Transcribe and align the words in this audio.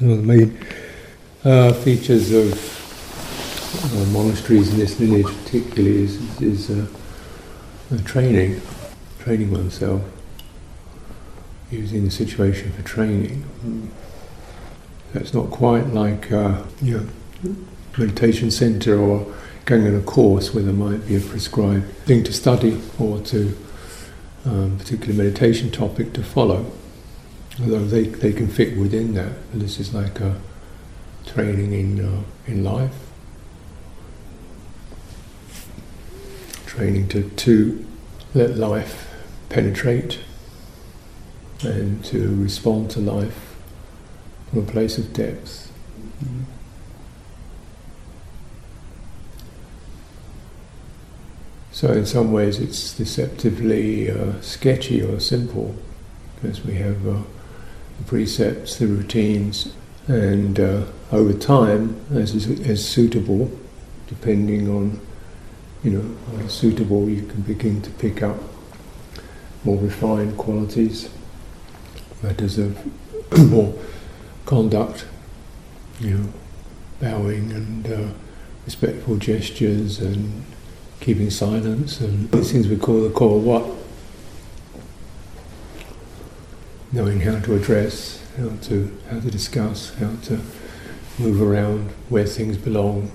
One 0.00 0.12
of 0.12 0.26
the 0.26 0.26
main 0.26 0.58
uh, 1.44 1.74
features 1.74 2.32
of 2.32 2.54
uh, 3.84 4.04
monasteries 4.12 4.72
in 4.72 4.78
this 4.78 4.98
lineage, 4.98 5.26
particularly, 5.26 6.04
is, 6.04 6.40
is 6.40 6.70
uh, 6.70 6.86
training, 8.06 8.62
training 9.18 9.50
oneself, 9.50 10.00
using 11.70 12.04
the 12.04 12.10
situation 12.10 12.72
for 12.72 12.80
training. 12.80 13.44
That's 15.12 15.34
not 15.34 15.50
quite 15.50 15.88
like 15.88 16.32
uh, 16.32 16.62
you 16.80 17.06
know, 17.44 17.56
meditation 17.98 18.50
center 18.50 18.98
or 18.98 19.30
going 19.66 19.86
on 19.86 19.96
a 19.96 20.02
course 20.02 20.54
where 20.54 20.64
there 20.64 20.72
might 20.72 21.06
be 21.06 21.16
a 21.16 21.20
prescribed 21.20 21.92
thing 22.06 22.24
to 22.24 22.32
study 22.32 22.80
or 22.98 23.18
to 23.18 23.54
um, 24.46 24.78
particular 24.78 25.12
meditation 25.12 25.70
topic 25.70 26.14
to 26.14 26.22
follow. 26.22 26.72
Although 27.62 27.84
they, 27.84 28.04
they 28.04 28.32
can 28.32 28.48
fit 28.48 28.76
within 28.76 29.14
that. 29.14 29.32
This 29.52 29.78
is 29.78 29.92
like 29.92 30.20
a 30.20 30.40
training 31.26 31.72
in, 31.72 32.04
uh, 32.04 32.22
in 32.46 32.64
life. 32.64 32.94
Training 36.66 37.08
to, 37.08 37.28
to 37.28 37.86
let 38.34 38.56
life 38.56 39.12
penetrate 39.48 40.20
and 41.62 42.02
to 42.06 42.42
respond 42.42 42.90
to 42.92 43.00
life 43.00 43.56
from 44.48 44.60
a 44.60 44.62
place 44.62 44.96
of 44.96 45.12
depth. 45.12 45.70
Mm-hmm. 46.24 46.42
So, 51.72 51.92
in 51.92 52.06
some 52.06 52.32
ways, 52.32 52.58
it's 52.58 52.94
deceptively 52.96 54.10
uh, 54.10 54.40
sketchy 54.40 55.02
or 55.02 55.18
simple 55.20 55.74
because 56.34 56.64
we 56.64 56.74
have 56.74 57.06
uh, 57.06 57.22
the 58.00 58.06
precepts, 58.06 58.78
the 58.78 58.86
routines, 58.86 59.74
and 60.08 60.58
uh, 60.58 60.84
over 61.12 61.32
time, 61.32 62.00
as 62.12 62.34
is 62.34 62.60
as 62.68 62.86
suitable, 62.86 63.50
depending 64.08 64.68
on 64.68 65.00
you 65.84 65.90
know 65.90 66.48
suitable, 66.48 67.08
you 67.08 67.22
can 67.22 67.42
begin 67.42 67.80
to 67.82 67.90
pick 67.90 68.22
up 68.22 68.36
more 69.64 69.78
refined 69.78 70.36
qualities, 70.38 71.10
matters 72.22 72.58
of 72.58 72.78
more 73.50 73.74
conduct, 74.46 75.06
you 76.00 76.18
know, 76.18 76.28
bowing 77.00 77.52
and 77.52 77.92
uh, 77.92 78.08
respectful 78.64 79.16
gestures 79.16 80.00
and 80.00 80.44
keeping 81.00 81.30
silence 81.30 82.00
and 82.00 82.30
these 82.30 82.52
things 82.52 82.68
we 82.68 82.76
call 82.76 83.00
the 83.02 83.08
korwat. 83.10 83.79
Knowing 86.92 87.20
how 87.20 87.38
to 87.40 87.54
address, 87.54 88.22
how 88.36 88.50
to 88.62 88.96
how 89.10 89.20
to 89.20 89.30
discuss, 89.30 89.94
how 89.94 90.14
to 90.22 90.40
move 91.18 91.40
around 91.40 91.90
where 92.08 92.26
things 92.26 92.56
belong, 92.56 93.12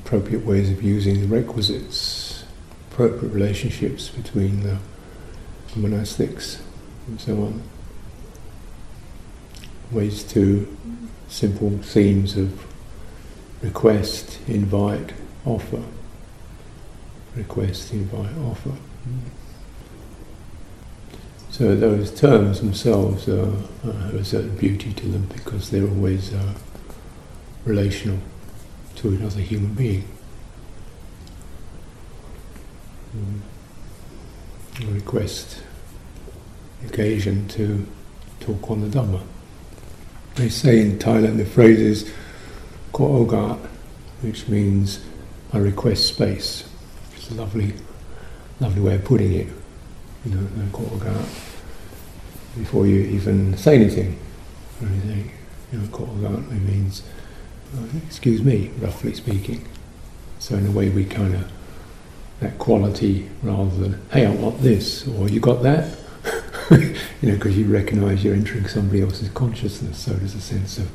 appropriate 0.00 0.44
ways 0.44 0.70
of 0.70 0.82
using 0.82 1.22
the 1.22 1.26
requisites, 1.26 2.44
appropriate 2.90 3.32
relationships 3.32 4.08
between 4.10 4.62
the 4.62 4.78
monastics 5.74 6.60
and 7.06 7.20
so 7.20 7.32
on. 7.42 7.62
Ways 9.90 10.22
to 10.24 10.76
simple 11.28 11.78
themes 11.78 12.36
of 12.36 12.66
request, 13.62 14.38
invite, 14.46 15.12
offer 15.44 15.82
request, 17.36 17.92
invite, 17.92 18.36
offer. 18.38 18.72
So 21.56 21.74
those 21.74 22.10
terms 22.10 22.60
themselves 22.60 23.26
uh, 23.30 23.50
have 23.82 24.14
a 24.14 24.22
certain 24.26 24.54
beauty 24.58 24.92
to 24.92 25.08
them 25.08 25.22
because 25.32 25.70
they're 25.70 25.88
always 25.88 26.34
uh, 26.34 26.52
relational 27.64 28.18
to 28.96 29.08
another 29.08 29.40
human 29.40 29.72
being. 29.72 30.06
Mm. 33.16 33.40
request 34.94 35.62
occasion 36.84 37.48
to 37.48 37.86
talk 38.40 38.70
on 38.70 38.82
the 38.82 38.88
Dhamma. 38.88 39.22
They 40.34 40.50
say 40.50 40.82
in 40.82 40.98
Thailand 40.98 41.38
the 41.38 41.46
phrase 41.46 41.80
is 41.80 42.12
ko 42.92 43.24
ogat, 43.24 43.66
which 44.20 44.46
means 44.46 45.00
I 45.54 45.56
request 45.56 46.06
space. 46.06 46.68
It's 47.16 47.30
a 47.30 47.34
lovely, 47.34 47.72
lovely 48.60 48.82
way 48.82 48.96
of 48.96 49.04
putting 49.06 49.32
it. 49.32 49.65
You 50.26 50.34
know, 50.34 50.48
no 50.56 50.64
ko'ogat. 50.72 51.24
Before 52.58 52.86
you 52.86 53.02
even 53.02 53.56
say 53.56 53.76
anything 53.76 54.18
or 54.82 54.88
anything, 54.88 55.30
you 55.70 55.78
know, 55.78 55.86
ko'ogat 55.88 56.50
means, 56.50 57.04
uh, 57.76 57.84
excuse 58.04 58.42
me, 58.42 58.72
roughly 58.80 59.14
speaking. 59.14 59.64
So 60.40 60.56
in 60.56 60.66
a 60.66 60.70
way 60.72 60.88
we 60.88 61.04
kind 61.04 61.34
of, 61.34 61.50
that 62.40 62.58
quality 62.58 63.30
rather 63.42 63.70
than, 63.76 64.02
hey, 64.10 64.26
I 64.26 64.30
want 64.30 64.62
this, 64.62 65.06
or 65.06 65.28
you 65.28 65.38
got 65.38 65.62
that? 65.62 65.96
you 66.70 67.28
know, 67.30 67.34
because 67.34 67.56
you 67.56 67.66
recognise 67.66 68.24
you're 68.24 68.34
entering 68.34 68.66
somebody 68.66 69.02
else's 69.02 69.28
consciousness, 69.30 69.98
so 69.98 70.12
there's 70.12 70.34
a 70.34 70.40
sense 70.40 70.78
of, 70.78 70.90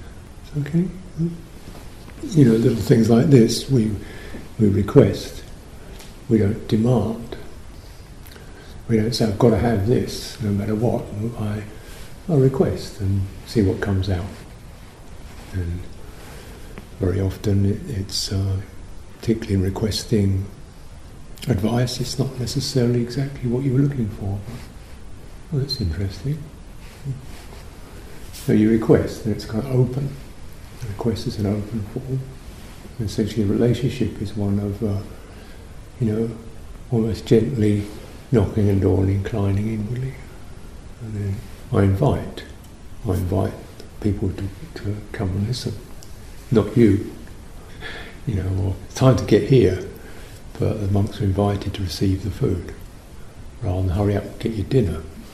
okay. 0.68 0.88
You 2.24 2.46
know, 2.46 2.52
little 2.52 2.78
things 2.78 3.10
like 3.10 3.28
this 3.28 3.70
we, 3.70 3.92
we 4.60 4.68
request. 4.68 5.44
We 6.28 6.40
don't 6.40 6.68
demand. 6.68 7.38
We 8.92 8.98
don't 8.98 9.16
say, 9.16 9.26
I've 9.26 9.40
got 9.40 9.52
to 9.52 9.58
have 9.58 9.88
this 9.88 10.38
no 10.42 10.50
matter 10.50 10.76
what. 10.76 11.06
I, 11.40 11.64
I 12.28 12.36
request 12.36 13.00
and 13.00 13.26
see 13.46 13.62
what 13.62 13.80
comes 13.80 14.10
out. 14.10 14.26
And 15.54 15.80
very 17.00 17.22
often 17.22 17.66
it, 17.66 17.80
it's, 17.88 18.34
uh, 18.34 18.58
particularly 19.18 19.54
in 19.54 19.62
requesting 19.62 20.46
advice, 21.48 22.02
it's 22.02 22.20
not 22.20 22.38
necessarily 22.38 23.02
exactly 23.02 23.50
what 23.50 23.64
you 23.64 23.72
were 23.72 23.80
looking 23.80 24.10
for. 24.10 24.38
Well, 25.52 25.62
that's 25.62 25.80
interesting. 25.80 26.44
So 28.34 28.52
you 28.52 28.72
request, 28.72 29.26
and 29.26 29.34
it's 29.34 29.46
kind 29.46 29.66
of 29.66 29.74
open. 29.74 30.14
The 30.82 30.88
request 30.88 31.28
is 31.28 31.40
an 31.40 31.46
open 31.46 31.82
form. 31.94 32.20
And 33.00 33.08
essentially, 33.08 33.46
the 33.46 33.54
relationship 33.54 34.22
is 34.22 34.36
one 34.36 34.60
of 34.60 34.84
uh, 34.84 35.00
you 36.02 36.12
know, 36.12 36.38
almost 36.92 37.26
gently 37.26 37.86
knocking 38.32 38.70
and 38.70 38.84
inclining 38.84 39.74
inwardly. 39.74 40.14
And 41.02 41.14
then 41.16 41.36
I 41.72 41.84
invite, 41.84 42.44
I 43.06 43.12
invite 43.12 43.54
people 44.00 44.30
to, 44.30 44.48
to 44.76 44.98
come 45.12 45.30
and 45.30 45.48
listen, 45.48 45.74
not 46.50 46.76
you. 46.78 47.12
You 48.28 48.36
know, 48.36 48.64
or 48.64 48.76
it's 48.86 48.96
time 48.96 49.16
to 49.18 49.26
get 49.26 49.50
here, 49.50 49.84
but 50.60 50.80
the 50.80 50.88
monks 50.92 51.20
are 51.20 51.24
invited 51.24 51.74
to 51.74 51.82
receive 51.82 52.24
the 52.24 52.30
food, 52.30 52.74
rather 53.62 53.82
than 53.82 53.90
hurry 53.90 54.16
up 54.16 54.24
and 54.24 54.40
get 54.40 54.54
your 54.54 54.66
dinner. 54.66 55.02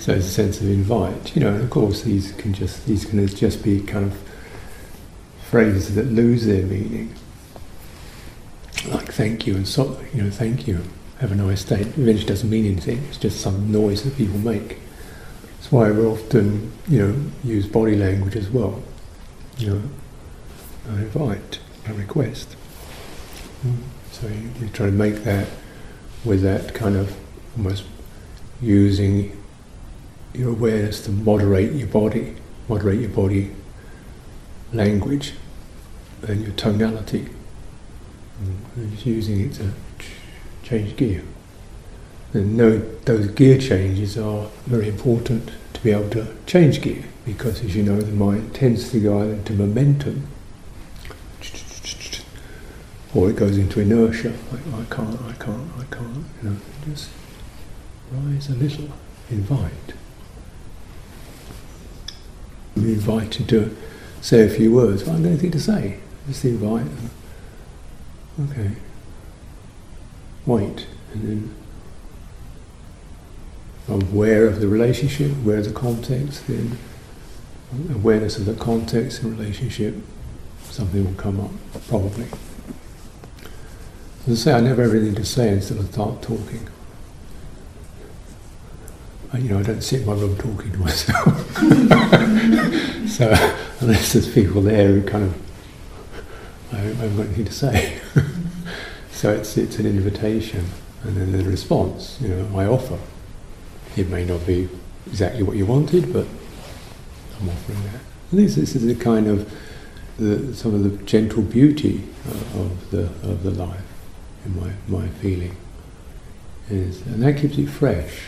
so 0.00 0.12
it's 0.14 0.26
a 0.26 0.30
sense 0.30 0.62
of 0.62 0.68
invite, 0.68 1.36
you 1.36 1.42
know. 1.42 1.52
And 1.52 1.62
of 1.62 1.68
course, 1.68 2.02
these 2.02 2.32
can 2.32 2.54
just 2.54 2.86
these 2.86 3.04
can 3.04 3.26
just 3.26 3.62
be 3.62 3.82
kind 3.82 4.06
of 4.06 4.18
phrases 5.50 5.94
that 5.96 6.06
lose 6.06 6.46
their 6.46 6.62
meaning 6.62 7.14
thank 9.20 9.46
you 9.46 9.54
and 9.54 9.68
so 9.68 10.00
you 10.14 10.22
know 10.22 10.30
thank 10.30 10.66
you. 10.66 10.82
Have 11.18 11.30
a 11.30 11.34
nice 11.34 11.62
day. 11.62 11.82
Eventually 11.82 12.24
doesn't 12.24 12.48
mean 12.48 12.64
anything. 12.64 13.04
It's 13.10 13.18
just 13.18 13.38
some 13.38 13.70
noise 13.70 14.02
that 14.04 14.16
people 14.16 14.38
make. 14.38 14.78
That's 15.42 15.70
why 15.70 15.90
we 15.90 16.02
often 16.06 16.72
you 16.88 17.06
know 17.06 17.14
use 17.44 17.66
body 17.66 17.96
language 17.96 18.34
as 18.34 18.48
well. 18.48 18.82
You 19.58 19.68
know 19.68 19.82
I 20.88 21.00
invite 21.02 21.58
I 21.86 21.90
request. 21.90 22.54
Hmm. 23.60 23.82
So 24.10 24.26
you, 24.26 24.50
you 24.58 24.68
try 24.68 24.86
to 24.86 24.92
make 24.92 25.16
that 25.24 25.48
with 26.24 26.40
that 26.40 26.72
kind 26.72 26.96
of 26.96 27.14
almost 27.58 27.84
using 28.62 29.36
your 30.32 30.48
awareness 30.48 31.04
to 31.04 31.10
moderate 31.10 31.72
your 31.72 31.88
body 31.88 32.36
moderate 32.68 33.00
your 33.00 33.10
body 33.10 33.50
language 34.72 35.34
and 36.26 36.40
your 36.42 36.52
tonality 36.52 37.28
and 38.40 38.90
he's 38.90 39.06
using 39.06 39.40
it 39.40 39.54
to 39.54 39.72
change 40.62 40.96
gear. 40.96 41.22
And 42.32 42.56
no, 42.56 42.78
those 43.04 43.28
gear 43.28 43.58
changes 43.58 44.16
are 44.16 44.48
very 44.66 44.88
important 44.88 45.50
to 45.74 45.80
be 45.82 45.90
able 45.90 46.10
to 46.10 46.36
change 46.46 46.80
gear 46.80 47.04
because, 47.24 47.62
as 47.64 47.74
you 47.74 47.82
know, 47.82 48.00
the 48.00 48.12
mind 48.12 48.54
tends 48.54 48.90
to 48.90 49.00
go 49.00 49.22
into 49.22 49.52
momentum 49.52 50.28
or 53.14 53.30
it 53.30 53.36
goes 53.36 53.58
into 53.58 53.80
inertia. 53.80 54.32
Like, 54.52 54.66
I 54.68 54.94
can't, 54.94 55.20
I 55.22 55.32
can't, 55.32 55.70
I 55.78 55.84
can't. 55.94 56.24
You 56.42 56.50
know, 56.50 56.56
just 56.86 57.10
rise 58.12 58.48
a 58.48 58.54
little, 58.54 58.88
invite. 59.30 59.72
You're 62.76 62.90
invited 62.90 63.48
to 63.48 63.76
say 64.20 64.46
a 64.46 64.48
few 64.48 64.72
words. 64.72 65.02
I 65.08 65.12
have 65.12 65.22
got 65.22 65.28
anything 65.28 65.50
to 65.50 65.60
say. 65.60 65.98
Just 66.28 66.44
invite. 66.44 66.86
Okay. 68.48 68.70
Wait, 70.46 70.86
and 71.12 71.22
then 71.22 71.54
aware 73.88 74.46
of 74.46 74.60
the 74.60 74.68
relationship, 74.68 75.32
aware 75.32 75.58
of 75.58 75.64
the 75.64 75.72
context, 75.72 76.46
then 76.46 76.78
awareness 77.92 78.38
of 78.38 78.46
the 78.46 78.54
context 78.54 79.22
and 79.22 79.38
relationship, 79.38 79.94
something 80.64 81.04
will 81.04 81.20
come 81.20 81.40
up, 81.40 81.50
probably. 81.88 82.26
As 84.26 84.40
I 84.40 84.44
say, 84.44 84.52
I 84.52 84.60
never 84.60 84.82
have 84.82 84.94
anything 84.94 85.14
to 85.16 85.24
say 85.24 85.48
until 85.50 85.80
I 85.80 85.84
start 85.84 86.22
talking. 86.22 86.68
I, 89.32 89.38
you 89.38 89.50
know, 89.50 89.58
I 89.60 89.62
don't 89.62 89.82
sit 89.82 90.00
in 90.00 90.06
my 90.06 90.14
room 90.14 90.36
talking 90.36 90.72
to 90.72 90.78
myself. 90.78 91.56
so 93.08 93.32
unless 93.80 94.12
there's 94.12 94.32
people 94.32 94.62
there 94.62 94.88
who 94.88 95.02
kind 95.02 95.24
of, 95.24 95.49
I 96.72 96.76
haven't 96.76 97.16
got 97.16 97.26
anything 97.26 97.44
to 97.46 97.52
say. 97.52 98.00
so 99.10 99.32
it's 99.32 99.56
it's 99.56 99.78
an 99.78 99.86
invitation, 99.86 100.66
and 101.02 101.16
then 101.16 101.32
the 101.32 101.44
response, 101.44 102.18
you 102.20 102.28
know, 102.28 102.58
I 102.58 102.66
offer. 102.66 102.98
It 103.96 104.08
may 104.08 104.24
not 104.24 104.46
be 104.46 104.68
exactly 105.06 105.42
what 105.42 105.56
you 105.56 105.66
wanted, 105.66 106.12
but 106.12 106.26
I'm 107.40 107.48
offering 107.48 107.82
that. 107.84 108.00
And 108.30 108.40
this, 108.40 108.54
this 108.54 108.76
is 108.76 108.86
the 108.86 108.94
kind 108.94 109.26
of 109.26 109.52
the, 110.18 110.54
some 110.54 110.74
of 110.74 110.84
the 110.84 111.04
gentle 111.04 111.42
beauty 111.42 112.04
of 112.54 112.90
the 112.90 113.06
of 113.28 113.42
the 113.42 113.50
life, 113.50 113.82
in 114.44 114.60
my 114.60 114.72
my 114.86 115.08
feeling, 115.08 115.56
is, 116.68 117.00
and 117.02 117.22
that 117.22 117.38
keeps 117.38 117.58
it 117.58 117.68
fresh. 117.68 118.20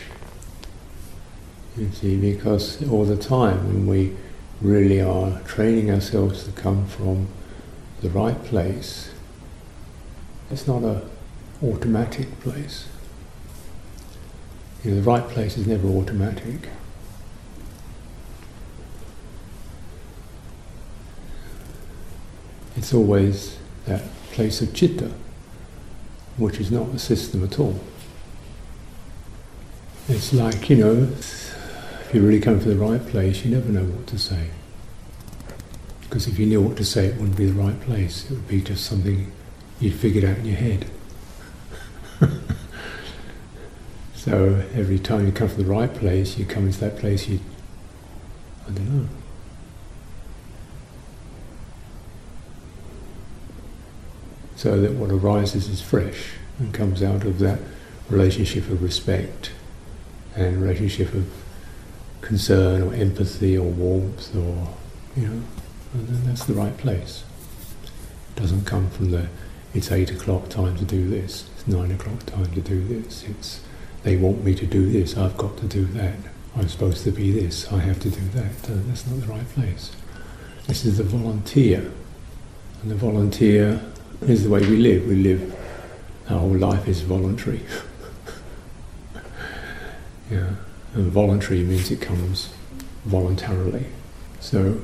You 1.77 1.89
see, 1.91 2.17
because 2.17 2.87
all 2.89 3.05
the 3.05 3.17
time 3.17 3.67
when 3.67 3.87
we 3.87 4.15
really 4.61 5.01
are 5.01 5.39
training 5.41 5.89
ourselves 5.89 6.43
to 6.43 6.51
come 6.51 6.85
from 6.85 7.27
the 8.03 8.09
right 8.09 8.43
place, 8.43 9.09
it's 10.51 10.67
not 10.67 10.83
a 10.83 11.01
automatic 11.63 12.39
place. 12.41 12.87
You 14.83 14.91
know, 14.91 14.97
the 14.97 15.03
right 15.03 15.27
place 15.29 15.57
is 15.57 15.65
never 15.65 15.87
automatic. 15.87 16.67
It's 22.75 22.93
always 22.93 23.57
that 23.85 24.03
place 24.33 24.61
of 24.61 24.77
citta, 24.77 25.11
which 26.35 26.59
is 26.59 26.69
not 26.71 26.89
a 26.89 26.99
system 26.99 27.43
at 27.43 27.57
all. 27.57 27.79
It's 30.09 30.33
like, 30.33 30.69
you 30.69 30.75
know, 30.75 31.07
if 31.13 32.11
you 32.13 32.21
really 32.21 32.41
come 32.41 32.59
to 32.59 32.67
the 32.67 32.75
right 32.75 33.05
place, 33.07 33.45
you 33.45 33.51
never 33.51 33.69
know 33.69 33.85
what 33.85 34.07
to 34.07 34.19
say. 34.19 34.49
Because 36.13 36.27
if 36.27 36.37
you 36.37 36.45
knew 36.45 36.61
what 36.61 36.77
to 36.77 36.85
say, 36.85 37.07
it 37.07 37.15
wouldn't 37.15 37.37
be 37.37 37.47
the 37.47 37.59
right 37.59 37.81
place. 37.81 38.29
It 38.29 38.35
would 38.35 38.47
be 38.47 38.61
just 38.61 38.85
something 38.85 39.31
you'd 39.79 39.95
figured 39.95 40.23
out 40.23 40.37
in 40.37 40.45
your 40.45 40.57
head. 40.57 40.85
so 44.13 44.63
every 44.75 44.99
time 44.99 45.25
you 45.25 45.31
come 45.31 45.49
to 45.49 45.55
the 45.55 45.65
right 45.65 45.91
place, 45.91 46.37
you 46.37 46.45
come 46.45 46.67
into 46.67 46.79
that 46.81 46.99
place 46.99 47.27
you, 47.27 47.39
I 48.67 48.73
don't 48.73 48.95
know. 48.95 49.09
So 54.55 54.79
that 54.81 54.91
what 54.91 55.09
arises 55.09 55.67
is 55.67 55.81
fresh 55.81 56.33
and 56.59 56.71
comes 56.71 57.01
out 57.01 57.25
of 57.25 57.39
that 57.39 57.57
relationship 58.11 58.69
of 58.69 58.83
respect 58.83 59.49
and 60.35 60.61
relationship 60.61 61.11
of 61.15 61.27
concern 62.21 62.83
or 62.83 62.93
empathy 62.93 63.57
or 63.57 63.67
warmth 63.67 64.35
or, 64.35 64.75
you 65.15 65.27
know, 65.27 65.43
and 65.93 66.07
then 66.07 66.23
that's 66.25 66.45
the 66.45 66.53
right 66.53 66.75
place. 66.77 67.23
It 68.35 68.41
doesn't 68.41 68.65
come 68.65 68.89
from 68.89 69.11
the, 69.11 69.27
it's 69.73 69.91
eight 69.91 70.11
o'clock 70.11 70.49
time 70.49 70.75
to 70.77 70.85
do 70.85 71.09
this, 71.09 71.49
it's 71.55 71.67
nine 71.67 71.91
o'clock 71.91 72.25
time 72.25 72.51
to 72.53 72.61
do 72.61 72.83
this, 72.83 73.23
it's, 73.23 73.61
they 74.03 74.17
want 74.17 74.43
me 74.43 74.55
to 74.55 74.65
do 74.65 74.89
this, 74.91 75.17
I've 75.17 75.37
got 75.37 75.57
to 75.57 75.65
do 75.65 75.85
that, 75.85 76.17
I'm 76.55 76.67
supposed 76.67 77.03
to 77.05 77.11
be 77.11 77.31
this, 77.31 77.71
I 77.71 77.79
have 77.79 77.99
to 78.01 78.09
do 78.09 78.21
that. 78.35 78.69
Uh, 78.69 78.75
that's 78.87 79.07
not 79.07 79.21
the 79.21 79.27
right 79.27 79.49
place. 79.49 79.91
This 80.67 80.85
is 80.85 80.97
the 80.97 81.03
volunteer. 81.03 81.91
And 82.81 82.91
the 82.91 82.95
volunteer 82.95 83.81
is 84.21 84.43
the 84.43 84.49
way 84.49 84.61
we 84.61 84.77
live. 84.77 85.07
We 85.07 85.15
live, 85.15 85.55
our 86.29 86.39
whole 86.39 86.55
life 86.55 86.87
is 86.87 87.01
voluntary. 87.01 87.61
yeah. 90.31 90.51
And 90.93 91.11
voluntary 91.11 91.63
means 91.63 91.89
it 91.89 92.01
comes 92.01 92.53
voluntarily. 93.05 93.87
So, 94.39 94.79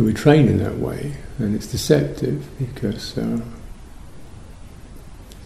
so 0.00 0.06
we 0.06 0.14
train 0.14 0.48
in 0.48 0.56
that 0.64 0.78
way, 0.78 1.18
and 1.38 1.54
it's 1.54 1.66
deceptive 1.66 2.48
because 2.58 3.18
uh, 3.18 3.38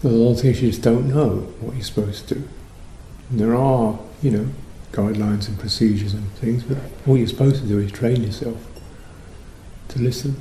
a 0.05 0.06
lot 0.06 0.35
of 0.35 0.41
things 0.41 0.62
you 0.62 0.71
just 0.71 0.81
don't 0.81 1.09
know 1.09 1.39
what 1.59 1.75
you're 1.75 1.83
supposed 1.83 2.29
to. 2.29 2.37
And 3.31 3.41
there 3.41 3.56
are, 3.56 3.99
you 4.23 4.31
know, 4.31 4.49
guidelines 4.93 5.49
and 5.49 5.59
procedures 5.59 6.15
and 6.15 6.31
things, 6.35 6.62
but 6.62 6.79
all 7.05 7.17
you're 7.17 7.27
supposed 7.27 7.62
to 7.62 7.67
do 7.67 7.81
is 7.81 7.91
train 7.91 8.23
yourself 8.23 8.65
to 9.89 9.99
listen, 9.99 10.41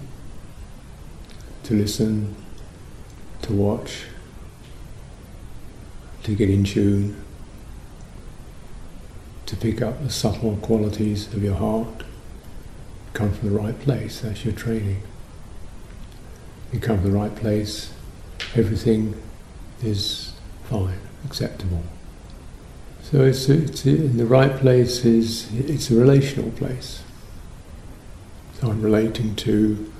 to 1.63 1.73
listen, 1.73 2.35
to 3.41 3.53
watch, 3.53 4.03
to 6.21 6.35
get 6.35 6.51
in 6.51 6.63
tune, 6.63 7.19
to 9.47 9.55
pick 9.55 9.81
up 9.81 10.03
the 10.03 10.11
subtle 10.11 10.55
qualities 10.57 11.33
of 11.33 11.41
your 11.43 11.55
heart, 11.55 12.03
come 13.13 13.31
from 13.31 13.49
the 13.53 13.55
right 13.55 13.79
place, 13.79 14.21
that's 14.21 14.43
your 14.43 14.53
training. 14.53 15.01
You 16.71 16.79
come 16.79 17.01
from 17.01 17.11
the 17.11 17.17
right 17.17 17.35
place, 17.35 17.93
everything 18.55 19.15
is 19.83 20.33
fine, 20.63 20.99
acceptable. 21.25 21.83
So 23.01 23.21
it's, 23.21 23.47
it's 23.49 23.85
in 23.85 24.17
the 24.17 24.25
right 24.25 24.55
place 24.57 25.05
is 25.05 25.53
it's 25.53 25.91
a 25.91 25.95
relational 25.95 26.49
place. 26.51 27.03
So 28.55 28.69
I'm 28.69 28.81
relating 28.81 29.35
to, 29.35 29.91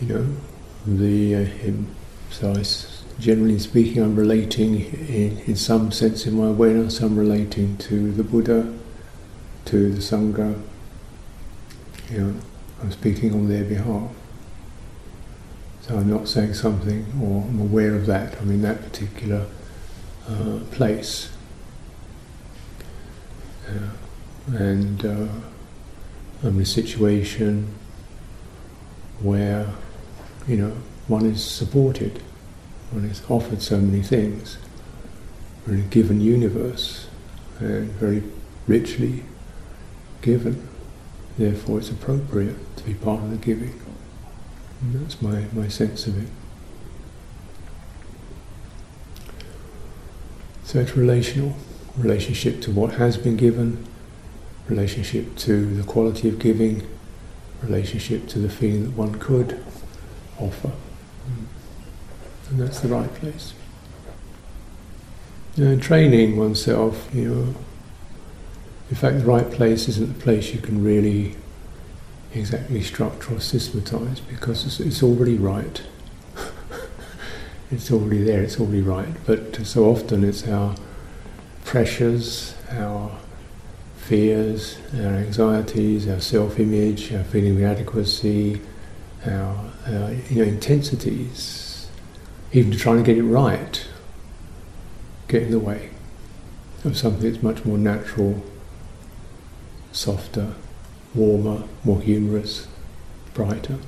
you 0.00 0.06
know, 0.06 0.26
the 0.86 1.34
uh, 1.34 1.44
him. 1.44 1.94
So 2.30 2.52
I, 2.52 2.64
generally 3.20 3.58
speaking, 3.58 4.02
I'm 4.02 4.16
relating 4.16 4.80
in, 4.80 5.38
in 5.40 5.56
some 5.56 5.92
sense 5.92 6.24
in 6.24 6.34
my 6.34 6.46
awareness. 6.46 7.00
I'm 7.00 7.18
relating 7.18 7.76
to 7.78 8.10
the 8.12 8.24
Buddha, 8.24 8.72
to 9.66 9.92
the 9.92 10.00
Sangha. 10.00 10.62
You 12.12 12.20
know, 12.20 12.34
I'm 12.82 12.92
speaking 12.92 13.32
on 13.32 13.48
their 13.48 13.64
behalf. 13.64 14.10
So 15.80 15.96
I'm 15.96 16.10
not 16.10 16.28
saying 16.28 16.52
something, 16.52 17.06
or 17.22 17.42
I'm 17.48 17.58
aware 17.58 17.94
of 17.94 18.04
that. 18.04 18.38
I'm 18.38 18.50
in 18.50 18.60
that 18.62 18.82
particular 18.82 19.46
uh, 20.28 20.58
place. 20.72 21.30
Uh, 23.66 24.54
and 24.54 25.06
uh, 25.06 25.28
I'm 26.42 26.56
in 26.56 26.60
a 26.60 26.66
situation 26.66 27.74
where, 29.20 29.70
you 30.46 30.58
know, 30.58 30.76
one 31.08 31.24
is 31.24 31.42
supported, 31.42 32.20
one 32.90 33.06
is 33.06 33.22
offered 33.30 33.62
so 33.62 33.78
many 33.78 34.02
things. 34.02 34.58
In 35.66 35.78
a 35.78 35.82
given 35.84 36.20
universe 36.20 37.06
and 37.58 37.90
very 37.92 38.22
richly 38.66 39.22
given. 40.20 40.68
Therefore, 41.38 41.78
it's 41.78 41.90
appropriate 41.90 42.76
to 42.76 42.84
be 42.84 42.94
part 42.94 43.22
of 43.22 43.30
the 43.30 43.36
giving. 43.36 43.80
And 44.80 44.94
that's 44.94 45.22
my, 45.22 45.46
my 45.52 45.68
sense 45.68 46.06
of 46.06 46.22
it. 46.22 46.28
So 50.64 50.80
it's 50.80 50.96
relational 50.96 51.54
relationship 51.96 52.60
to 52.62 52.70
what 52.70 52.94
has 52.94 53.16
been 53.16 53.36
given, 53.36 53.86
relationship 54.68 55.36
to 55.36 55.74
the 55.74 55.82
quality 55.84 56.28
of 56.28 56.38
giving, 56.38 56.86
relationship 57.62 58.26
to 58.28 58.38
the 58.38 58.48
feeling 58.48 58.84
that 58.84 58.96
one 58.96 59.14
could 59.18 59.62
offer. 60.38 60.72
And 62.50 62.60
that's 62.60 62.80
the 62.80 62.88
right 62.88 63.12
place. 63.14 63.54
And 65.56 65.82
training 65.82 66.36
oneself, 66.36 67.08
you 67.14 67.34
know, 67.34 67.54
in 68.92 68.96
fact, 68.96 69.20
the 69.20 69.24
right 69.24 69.50
place 69.50 69.88
isn't 69.88 70.18
the 70.18 70.22
place 70.22 70.52
you 70.52 70.60
can 70.60 70.84
really 70.84 71.34
exactly 72.34 72.82
structure 72.82 73.34
or 73.34 73.40
systematize 73.40 74.20
because 74.20 74.66
it's, 74.66 74.80
it's 74.80 75.02
already 75.02 75.38
right. 75.38 75.80
it's 77.70 77.90
already 77.90 78.22
there, 78.22 78.42
it's 78.42 78.60
already 78.60 78.82
right. 78.82 79.08
But 79.24 79.58
uh, 79.58 79.64
so 79.64 79.86
often 79.86 80.22
it's 80.22 80.46
our 80.46 80.76
pressures, 81.64 82.54
our 82.68 83.18
fears, 83.96 84.76
our 84.94 85.14
anxieties, 85.14 86.06
our 86.06 86.20
self-image, 86.20 87.14
our 87.14 87.24
feeling 87.24 87.52
of 87.52 87.62
inadequacy, 87.62 88.60
our, 89.24 89.72
our 89.86 90.12
you 90.28 90.36
know, 90.36 90.42
intensities, 90.42 91.88
even 92.52 92.76
trying 92.76 92.98
to 92.98 93.02
get 93.02 93.16
it 93.16 93.22
right, 93.22 93.86
get 95.28 95.44
in 95.44 95.50
the 95.50 95.58
way 95.58 95.88
of 96.84 96.94
something 96.94 97.22
that's 97.22 97.42
much 97.42 97.64
more 97.64 97.78
natural, 97.78 98.44
softer, 99.92 100.54
warmer, 101.14 101.64
more 101.84 102.00
humorous, 102.00 102.66
brighter. 103.34 103.78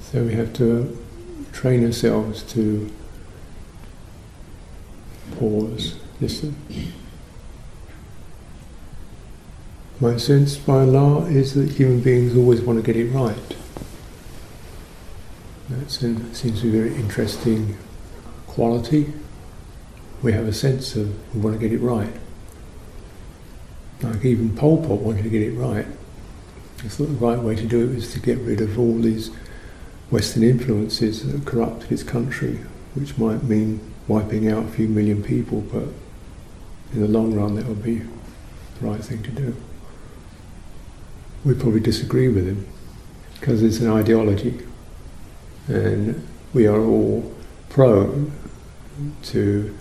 So 0.00 0.24
we 0.24 0.34
have 0.34 0.52
to 0.54 0.98
train 1.52 1.84
ourselves 1.84 2.42
to 2.54 2.90
Pause, 5.38 5.94
listen. 6.20 6.54
My 10.00 10.16
sense 10.16 10.56
by 10.56 10.80
Allah 10.80 11.26
is 11.26 11.54
that 11.54 11.72
human 11.72 12.00
beings 12.00 12.36
always 12.36 12.60
want 12.62 12.78
to 12.78 12.82
get 12.84 12.96
it 12.96 13.08
right. 13.10 13.56
That 15.68 15.90
seems 15.90 16.40
to 16.40 16.62
be 16.62 16.68
a 16.68 16.82
very 16.82 16.94
interesting 16.94 17.76
quality. 18.46 19.12
We 20.22 20.32
have 20.32 20.46
a 20.46 20.52
sense 20.52 20.96
of 20.96 21.34
we 21.34 21.40
want 21.40 21.58
to 21.58 21.68
get 21.68 21.72
it 21.72 21.82
right. 21.82 22.12
Like 24.02 24.24
even 24.24 24.56
Pol 24.56 24.78
Pot 24.78 25.00
wanted 25.00 25.24
to 25.24 25.28
get 25.28 25.42
it 25.42 25.52
right. 25.52 25.86
He 26.82 26.88
thought 26.88 27.06
the 27.06 27.26
right 27.26 27.38
way 27.38 27.54
to 27.54 27.66
do 27.66 27.90
it 27.90 27.94
was 27.94 28.12
to 28.14 28.20
get 28.20 28.38
rid 28.38 28.60
of 28.60 28.78
all 28.78 28.98
these 28.98 29.30
Western 30.10 30.42
influences 30.42 31.30
that 31.30 31.44
corrupted 31.44 31.90
his 31.90 32.02
country, 32.02 32.60
which 32.94 33.18
might 33.18 33.42
mean 33.42 33.80
wiping 34.08 34.48
out 34.48 34.64
a 34.64 34.68
few 34.68 34.88
million 34.88 35.22
people, 35.22 35.60
but 35.60 35.88
in 36.92 37.02
the 37.02 37.08
long 37.08 37.34
run 37.34 37.54
that 37.56 37.66
would 37.66 37.82
be 37.82 37.98
the 37.98 38.08
right 38.80 39.04
thing 39.04 39.22
to 39.22 39.30
do 39.30 39.54
we 41.44 41.54
probably 41.54 41.80
disagree 41.80 42.28
with 42.28 42.46
him 42.46 42.66
because 43.38 43.62
it's 43.62 43.78
an 43.80 43.90
ideology 43.90 44.60
and 45.68 46.26
we 46.52 46.66
are 46.66 46.80
all 46.80 47.34
prone 47.68 48.32
to 49.22 49.76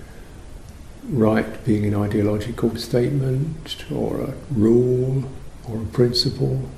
right 1.09 1.65
being 1.65 1.85
an 1.85 1.95
ideological 1.95 2.75
statement 2.75 3.85
or 3.91 4.21
a 4.21 4.33
rule 4.51 5.29
or 5.67 5.81
a 5.81 5.85
principle. 5.85 6.69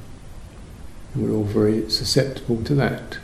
We're 1.16 1.34
all 1.34 1.44
very 1.44 1.90
susceptible 1.90 2.64
to 2.64 2.76
that. 2.76 3.18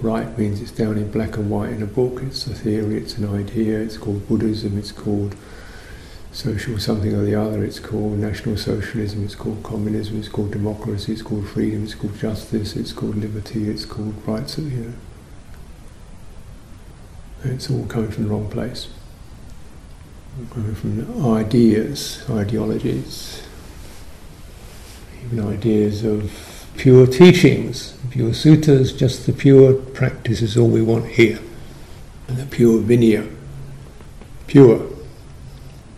Right 0.00 0.38
means 0.38 0.60
it's 0.60 0.70
down 0.70 0.98
in 0.98 1.10
black 1.10 1.36
and 1.36 1.48
white 1.48 1.70
in 1.70 1.82
a 1.82 1.86
book, 1.86 2.20
it's 2.22 2.46
a 2.46 2.54
theory, 2.54 2.98
it's 2.98 3.16
an 3.16 3.32
idea, 3.32 3.80
it's 3.80 3.96
called 3.96 4.28
Buddhism, 4.28 4.78
it's 4.78 4.92
called 4.92 5.34
social 6.32 6.78
something 6.78 7.14
or 7.14 7.24
the 7.24 7.34
other. 7.34 7.64
It's 7.64 7.78
called 7.78 8.18
National 8.18 8.56
Socialism, 8.56 9.24
it's 9.24 9.36
called 9.36 9.62
Communism, 9.62 10.18
it's 10.18 10.28
called 10.28 10.50
Democracy, 10.50 11.12
it's 11.12 11.22
called 11.22 11.48
Freedom, 11.48 11.84
it's 11.84 11.94
called 11.94 12.18
Justice, 12.18 12.76
it's 12.76 12.92
called 12.92 13.16
Liberty, 13.16 13.70
it's 13.70 13.86
called 13.86 14.14
Rights, 14.26 14.58
you 14.58 14.64
know. 14.64 14.92
It's 17.44 17.70
all 17.70 17.86
coming 17.86 18.10
from 18.10 18.24
the 18.24 18.30
wrong 18.30 18.50
place. 18.50 18.88
From 20.74 21.26
ideas, 21.26 22.24
ideologies, 22.28 23.42
even 25.24 25.46
ideas 25.46 26.04
of 26.04 26.66
pure 26.76 27.06
teachings, 27.06 27.96
pure 28.10 28.30
suttas, 28.30 28.96
just 28.96 29.26
the 29.26 29.32
pure 29.32 29.74
practice 29.74 30.42
is 30.42 30.56
all 30.56 30.68
we 30.68 30.82
want 30.82 31.06
here. 31.06 31.38
And 32.26 32.36
the 32.36 32.46
pure 32.46 32.80
vinaya, 32.80 33.32
pure 34.46 34.90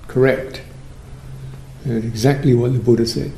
correct. 0.07 0.63
And 1.85 2.05
exactly 2.05 2.55
what 2.55 2.73
the 2.73 2.79
Buddha 2.79 3.07
said. 3.07 3.33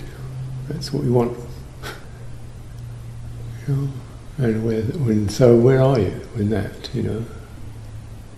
That's 0.68 0.92
what 0.92 1.02
we 1.02 1.10
want. 1.10 1.36
you 3.68 3.74
know? 3.74 3.88
And 4.38 4.64
where, 4.64 4.82
when, 4.82 5.28
so 5.28 5.56
where 5.56 5.82
are 5.82 5.98
you 5.98 6.20
in 6.36 6.50
that? 6.50 6.94
You 6.94 7.02
know, 7.02 7.24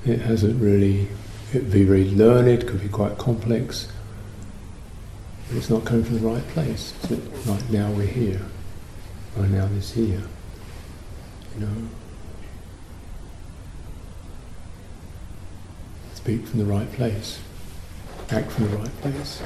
it 0.07 0.21
hasn't 0.21 0.61
really. 0.61 1.09
It'd 1.51 1.71
be 1.71 1.85
very 1.85 2.11
learned. 2.11 2.49
It 2.49 2.67
could 2.67 2.81
be 2.81 2.89
quite 2.89 3.19
complex. 3.19 3.89
But 5.49 5.57
it's 5.57 5.71
not 5.71 5.85
coming 5.85 6.05
from 6.05 6.21
the 6.21 6.29
right 6.29 6.47
place. 6.49 6.95
Like 7.47 7.71
now 7.71 7.91
we're 7.91 8.07
here. 8.07 8.43
Right 9.37 9.51
now 9.51 9.67
this 9.67 9.93
here. 9.93 10.23
You 11.55 11.67
know. 11.67 11.89
Speak 16.15 16.47
from 16.47 16.59
the 16.61 16.67
right 16.67 16.91
place 16.93 17.41
act 18.33 18.53
from 18.53 18.71
the 18.71 18.77
right 18.77 19.01
place. 19.01 19.43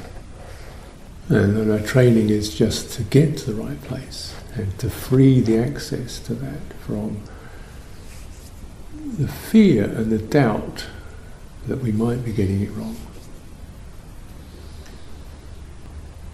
And 1.29 1.57
then 1.57 1.71
our 1.71 1.85
training 1.85 2.29
is 2.29 2.53
just 2.53 2.91
to 2.93 3.03
get 3.03 3.37
to 3.39 3.51
the 3.51 3.61
right 3.61 3.81
place 3.83 4.35
and 4.53 4.77
to 4.79 4.89
free 4.89 5.41
the 5.41 5.57
access 5.57 6.19
to 6.19 6.35
that 6.35 6.73
from 6.85 7.21
the 9.17 9.27
fear 9.27 9.85
and 9.85 10.11
the 10.11 10.19
doubt 10.19 10.85
that 11.67 11.79
we 11.79 11.91
might 11.91 12.23
be 12.23 12.31
getting 12.31 12.61
it 12.61 12.71
wrong. 12.71 12.95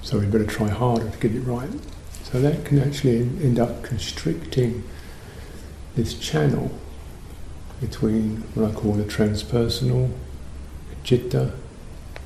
So 0.01 0.19
we 0.19 0.25
better 0.25 0.45
try 0.45 0.67
harder 0.67 1.09
to 1.09 1.17
get 1.17 1.35
it 1.35 1.41
right. 1.41 1.69
So 2.23 2.41
that 2.41 2.65
can 2.65 2.79
actually 2.79 3.19
end 3.19 3.59
up 3.59 3.83
constricting 3.83 4.83
this 5.95 6.13
channel 6.13 6.71
between 7.79 8.37
what 8.53 8.71
I 8.71 8.73
call 8.73 8.93
the 8.93 9.03
transpersonal, 9.03 10.11
citta, 11.03 11.53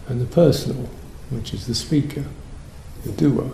and 0.08 0.22
the 0.22 0.26
personal, 0.26 0.90
which 1.30 1.54
is 1.54 1.66
the 1.66 1.76
speaker, 1.76 2.26
the 3.04 3.12
doer, 3.12 3.52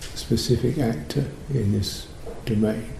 the 0.00 0.18
specific 0.18 0.78
actor 0.78 1.30
in 1.50 1.72
this 1.72 2.06
domain. 2.44 2.92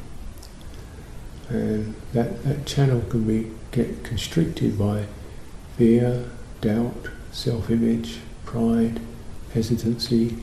And 1.49 1.95
that, 2.12 2.43
that 2.45 2.66
channel 2.66 3.02
can 3.02 3.25
be 3.25 3.50
get 3.71 4.02
constricted 4.02 4.78
by 4.78 5.07
fear, 5.76 6.25
doubt, 6.61 7.09
self-image, 7.33 8.19
pride, 8.45 9.00
hesitancy. 9.52 10.37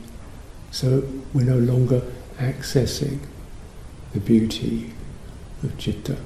So 0.70 1.04
we're 1.32 1.44
no 1.44 1.58
longer 1.58 2.02
accessing 2.38 3.20
the 4.12 4.20
beauty 4.20 4.92
of 5.62 5.80
citta, 5.80 6.16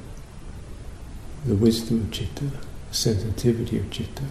the 1.45 1.55
wisdom 1.55 2.03
of 2.03 2.15
citta, 2.15 2.45
the 2.45 2.95
sensitivity 2.95 3.79
of 3.79 3.95
citta 3.95 4.25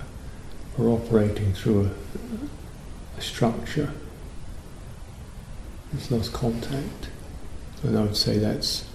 are 0.78 0.88
operating 0.88 1.54
through 1.54 1.86
a, 1.86 3.18
a 3.18 3.22
structure 3.22 3.94
it's 5.96 6.12
lost 6.12 6.34
contact. 6.34 7.10
And 7.84 7.98
I 7.98 8.02
would 8.04 8.18
say 8.18 8.38
that's 8.38 8.86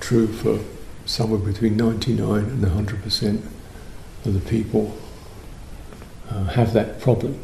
true 0.00 0.26
for 0.26 0.60
somewhere 1.06 1.38
between 1.38 1.76
99 1.76 2.44
and 2.44 2.64
100% 2.64 3.42
of 4.24 4.34
the 4.34 4.40
people 4.40 4.96
uh, 6.30 6.44
have 6.44 6.72
that 6.72 7.00
problem 7.00 7.38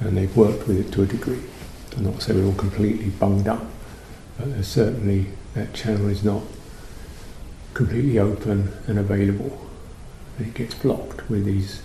and 0.00 0.16
they've 0.16 0.34
worked 0.36 0.66
with 0.66 0.78
it 0.78 0.92
to 0.92 1.02
a 1.02 1.06
degree. 1.06 1.42
I'm 1.96 2.04
not 2.04 2.22
saying 2.22 2.40
we're 2.40 2.46
all 2.46 2.54
completely 2.54 3.10
bunged 3.10 3.48
up, 3.48 3.64
but 4.38 4.64
certainly 4.64 5.26
that 5.54 5.74
channel 5.74 6.08
is 6.08 6.24
not 6.24 6.42
completely 7.74 8.18
open 8.18 8.72
and 8.86 8.98
available. 8.98 9.66
It 10.38 10.54
gets 10.54 10.74
blocked 10.74 11.28
with 11.28 11.44
these 11.44 11.82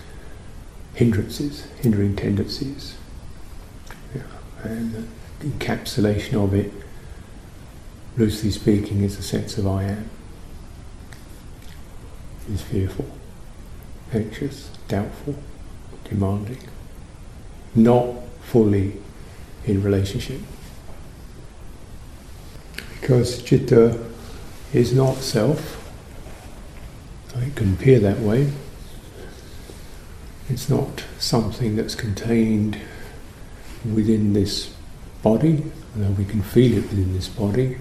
hindrances, 0.93 1.67
hindering 1.81 2.15
tendencies. 2.15 2.95
Yeah. 4.15 4.21
And 4.63 5.09
the 5.39 5.47
encapsulation 5.47 6.41
of 6.41 6.53
it, 6.53 6.71
loosely 8.17 8.51
speaking, 8.51 9.01
is 9.01 9.19
a 9.19 9.23
sense 9.23 9.57
of 9.57 9.67
I 9.67 9.83
am. 9.83 10.09
Is 12.49 12.61
fearful, 12.61 13.09
anxious, 14.13 14.69
doubtful, 14.87 15.35
demanding, 16.05 16.57
not 17.75 18.05
fully 18.41 18.93
in 19.65 19.83
relationship. 19.83 20.41
Because 22.99 23.41
citta 23.41 23.99
is 24.73 24.93
not 24.93 25.17
self, 25.17 25.81
it 27.35 27.55
can 27.55 27.73
appear 27.73 27.99
that 27.99 28.19
way, 28.19 28.51
it's 30.49 30.69
not 30.69 31.03
something 31.19 31.75
that's 31.75 31.95
contained 31.95 32.79
within 33.93 34.33
this 34.33 34.73
body, 35.21 35.63
although 35.95 36.11
we 36.11 36.25
can 36.25 36.41
feel 36.41 36.77
it 36.77 36.83
within 36.83 37.13
this 37.13 37.27
body. 37.27 37.77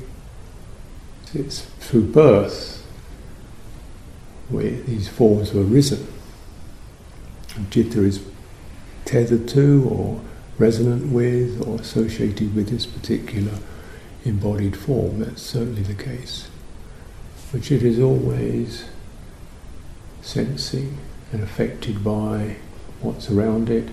It's 1.35 1.63
through 1.81 2.07
birth 2.07 2.85
where 4.49 4.71
these 4.71 5.09
forms 5.09 5.53
were 5.53 5.63
risen. 5.63 6.07
And 7.55 7.71
citta 7.71 8.05
is 8.05 8.25
tethered 9.05 9.49
to 9.49 9.89
or 9.89 10.21
resonant 10.59 11.13
with 11.13 11.67
or 11.67 11.81
associated 11.81 12.55
with 12.55 12.69
this 12.69 12.87
particular 12.87 13.59
embodied 14.25 14.77
form. 14.77 15.21
That's 15.21 15.43
certainly 15.43 15.83
the 15.83 15.95
case. 15.95 16.49
But 17.53 17.71
it 17.71 17.83
is 17.83 18.01
always 18.01 18.87
sensing 20.23 20.99
and 21.33 21.43
affected 21.43 22.03
by 22.03 22.57
what's 23.01 23.31
around 23.31 23.69
it, 23.71 23.89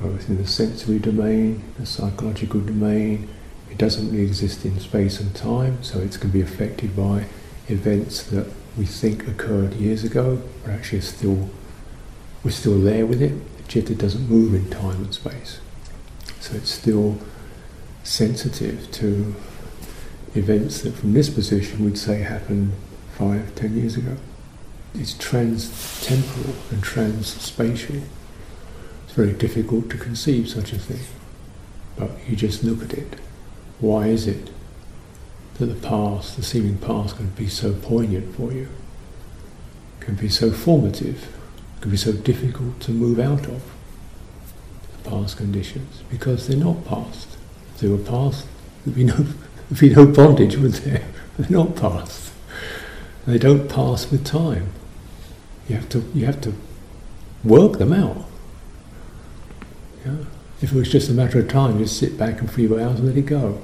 both 0.00 0.28
in 0.28 0.36
the 0.36 0.46
sensory 0.46 0.98
domain, 0.98 1.62
the 1.78 1.86
psychological 1.86 2.60
domain. 2.60 3.28
It 3.70 3.78
doesn't 3.78 4.10
really 4.10 4.24
exist 4.24 4.64
in 4.64 4.80
space 4.80 5.20
and 5.20 5.34
time, 5.34 5.82
so 5.82 6.00
it 6.00 6.18
can 6.18 6.30
be 6.30 6.40
affected 6.40 6.96
by 6.96 7.26
events 7.68 8.22
that 8.24 8.48
we 8.76 8.84
think 8.84 9.28
occurred 9.28 9.74
years 9.74 10.02
ago, 10.02 10.42
but 10.64 10.72
actually 10.72 11.02
still 11.02 11.50
we're 12.44 12.50
still 12.50 12.80
there 12.80 13.06
with 13.06 13.22
it. 13.22 13.34
Citta 13.68 13.94
doesn't 13.94 14.28
move 14.28 14.54
in 14.54 14.68
time 14.68 15.04
and 15.04 15.14
space, 15.14 15.60
so 16.40 16.56
it's 16.56 16.72
still 16.72 17.18
sensitive 18.02 18.90
to 18.92 19.34
events 20.34 20.82
that, 20.82 20.94
from 20.94 21.12
this 21.12 21.30
position, 21.30 21.84
we'd 21.84 21.98
say 21.98 22.22
happened 22.22 22.72
five, 23.16 23.54
ten 23.54 23.76
years 23.76 23.96
ago. 23.96 24.16
It's 24.94 25.14
trans-temporal 25.14 26.56
and 26.70 26.82
trans-spatial. 26.82 28.02
It's 29.04 29.14
very 29.14 29.32
difficult 29.32 29.88
to 29.90 29.96
conceive 29.96 30.48
such 30.48 30.72
a 30.72 30.78
thing. 30.78 31.06
But 31.96 32.10
you 32.28 32.34
just 32.34 32.64
look 32.64 32.82
at 32.82 32.98
it. 32.98 33.20
Why 33.78 34.08
is 34.08 34.26
it 34.26 34.50
that 35.58 35.66
the 35.66 35.86
past, 35.88 36.36
the 36.36 36.42
seeming 36.42 36.78
past, 36.78 37.16
can 37.16 37.28
be 37.30 37.48
so 37.48 37.72
poignant 37.74 38.34
for 38.34 38.52
you? 38.52 38.68
Can 40.00 40.16
be 40.16 40.28
so 40.28 40.50
formative? 40.50 41.36
Can 41.80 41.90
be 41.90 41.96
so 41.96 42.12
difficult 42.12 42.78
to 42.80 42.90
move 42.90 43.18
out 43.18 43.46
of 43.46 43.62
past 45.04 45.38
conditions? 45.38 46.02
Because 46.10 46.46
they're 46.46 46.56
not 46.56 46.84
past. 46.84 47.36
If 47.74 47.80
they 47.80 47.88
were 47.88 47.98
past, 47.98 48.46
there'd 48.84 48.96
be 48.96 49.04
no, 49.04 49.14
there'd 49.14 49.80
be 49.80 49.94
no 49.94 50.06
bondage, 50.06 50.56
would 50.56 50.72
there? 50.72 51.04
They're 51.38 51.50
not 51.50 51.76
past. 51.76 52.32
They 53.26 53.38
don't 53.38 53.68
pass 53.68 54.10
with 54.10 54.26
time. 54.26 54.72
You 55.68 55.76
have 55.76 55.88
to, 55.90 56.00
you 56.12 56.26
have 56.26 56.40
to 56.42 56.52
work 57.44 57.78
them 57.78 57.92
out. 57.92 58.26
Yeah? 60.04 60.16
If 60.60 60.72
it 60.72 60.76
was 60.76 60.90
just 60.90 61.08
a 61.08 61.14
matter 61.14 61.38
of 61.38 61.48
time, 61.48 61.78
just 61.78 61.98
sit 61.98 62.18
back 62.18 62.40
and 62.40 62.50
few 62.50 62.78
hours 62.78 62.98
and 62.98 63.08
let 63.08 63.16
it 63.16 63.26
go. 63.26 63.62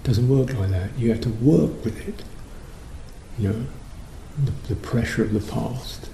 It 0.00 0.06
doesn't 0.06 0.28
work 0.28 0.52
like 0.54 0.70
that. 0.70 0.98
You 0.98 1.10
have 1.10 1.20
to 1.20 1.28
work 1.28 1.84
with 1.84 2.08
it. 2.08 2.24
You 3.38 3.48
know, 3.48 3.66
the, 4.44 4.74
the 4.74 4.76
pressure 4.76 5.22
of 5.22 5.32
the 5.32 5.52
past. 5.52 6.08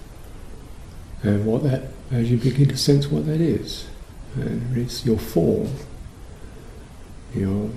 And 1.22 1.44
what 1.44 1.62
that, 1.64 1.82
as 2.10 2.30
you 2.30 2.36
begin 2.36 2.68
to 2.68 2.76
sense 2.76 3.08
what 3.08 3.26
that 3.26 3.40
is, 3.40 3.86
and 4.36 4.76
it's 4.76 5.04
your 5.04 5.18
form, 5.18 5.68
your, 7.34 7.70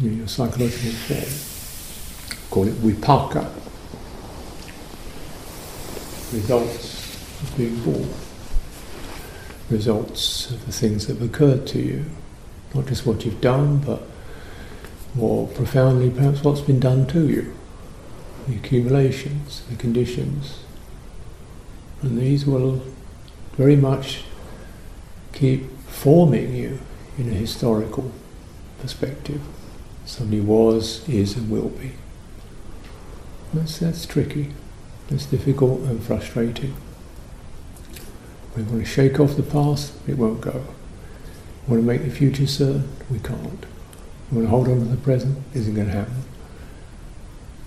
your 0.00 0.26
psychological 0.26 0.90
form. 0.90 2.48
Call 2.50 2.68
it 2.68 2.74
vipaka. 2.74 3.50
Results 6.32 7.42
of 7.42 7.56
being 7.56 7.78
born 7.84 8.08
results 9.70 10.50
of 10.50 10.66
the 10.66 10.72
things 10.72 11.06
that 11.06 11.18
have 11.18 11.28
occurred 11.28 11.66
to 11.68 11.78
you. 11.78 12.04
Not 12.74 12.86
just 12.86 13.06
what 13.06 13.24
you've 13.24 13.40
done, 13.40 13.78
but 13.78 14.02
more 15.14 15.46
profoundly, 15.48 16.10
perhaps 16.10 16.42
what's 16.42 16.60
been 16.60 16.80
done 16.80 17.06
to 17.08 17.28
you. 17.28 17.54
The 18.48 18.56
accumulations, 18.56 19.62
the 19.70 19.76
conditions. 19.76 20.63
And 22.02 22.18
these 22.18 22.46
will 22.46 22.82
very 23.56 23.76
much 23.76 24.24
keep 25.32 25.70
forming 25.88 26.54
you 26.54 26.80
in 27.18 27.28
a 27.28 27.34
historical 27.34 28.12
perspective. 28.80 29.40
Somebody 30.04 30.40
was, 30.40 31.08
is, 31.08 31.36
and 31.36 31.50
will 31.50 31.70
be. 31.70 31.92
That's, 33.52 33.78
that's 33.78 34.04
tricky. 34.04 34.50
That's 35.08 35.26
difficult 35.26 35.80
and 35.82 36.02
frustrating. 36.02 36.74
We 38.56 38.62
want 38.62 38.80
to 38.80 38.84
shake 38.84 39.18
off 39.18 39.36
the 39.36 39.42
past, 39.42 39.92
it 40.06 40.16
won't 40.16 40.40
go. 40.40 40.64
We 41.66 41.76
want 41.76 41.82
to 41.82 41.86
make 41.86 42.04
the 42.04 42.10
future 42.10 42.46
certain, 42.46 42.88
we 43.10 43.18
can't. 43.18 43.66
We 44.30 44.38
want 44.38 44.46
to 44.46 44.48
hold 44.48 44.68
on 44.68 44.78
to 44.80 44.84
the 44.84 44.96
present, 44.96 45.38
isn't 45.54 45.74
going 45.74 45.88
to 45.88 45.92
happen. 45.92 46.24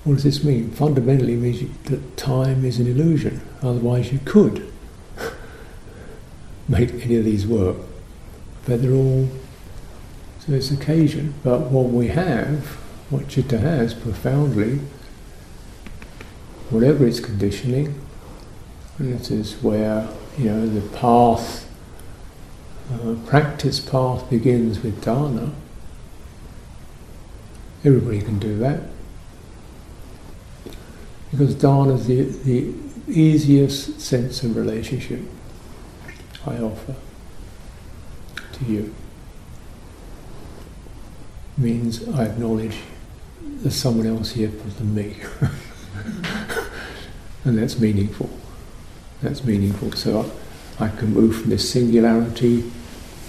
What 0.07 0.13
does 0.13 0.23
this 0.23 0.41
mean? 0.41 0.71
Fundamentally, 0.71 1.33
it 1.33 1.39
means 1.39 1.83
that 1.83 2.15
time 2.15 2.63
is 2.63 2.79
an 2.79 2.87
illusion. 2.87 3.41
Otherwise, 3.61 4.13
you 4.13 4.19
could 4.23 4.71
make 6.69 6.93
any 6.93 7.17
of 7.17 7.25
these 7.25 7.45
work. 7.45 7.75
But 8.65 8.81
they're 8.81 8.93
all, 8.93 9.27
so 10.39 10.53
it's 10.53 10.71
occasion. 10.71 11.33
But 11.43 11.71
what 11.71 11.89
we 11.89 12.07
have, 12.07 12.67
what 13.09 13.29
citta 13.29 13.59
has 13.59 13.93
profoundly, 13.93 14.79
whatever 16.69 17.05
its 17.05 17.19
conditioning, 17.19 17.99
and 18.99 19.19
this 19.19 19.29
is 19.29 19.61
where 19.61 20.07
you 20.37 20.45
know 20.45 20.65
the 20.69 20.87
path, 20.95 21.69
uh, 22.93 23.15
practice 23.25 23.81
path 23.81 24.29
begins 24.29 24.81
with 24.81 25.03
dana. 25.03 25.51
Everybody 27.83 28.21
can 28.21 28.39
do 28.39 28.57
that 28.59 28.83
because 31.31 31.55
dana 31.55 31.95
is 31.95 32.07
the, 32.07 32.23
the 32.23 32.73
easiest 33.07 33.99
sense 33.99 34.43
of 34.43 34.55
relationship 34.55 35.19
I 36.45 36.57
offer 36.57 36.95
to 38.53 38.65
you. 38.65 38.93
Means 41.57 42.07
I 42.09 42.25
acknowledge 42.25 42.77
there's 43.41 43.75
someone 43.75 44.05
else 44.05 44.31
here 44.31 44.49
than 44.49 44.93
me, 44.93 45.17
and 47.43 47.57
that's 47.57 47.79
meaningful. 47.79 48.29
That's 49.21 49.43
meaningful. 49.43 49.93
So 49.93 50.31
I 50.79 50.89
can 50.89 51.13
move 51.13 51.41
from 51.41 51.49
this 51.49 51.71
singularity 51.71 52.71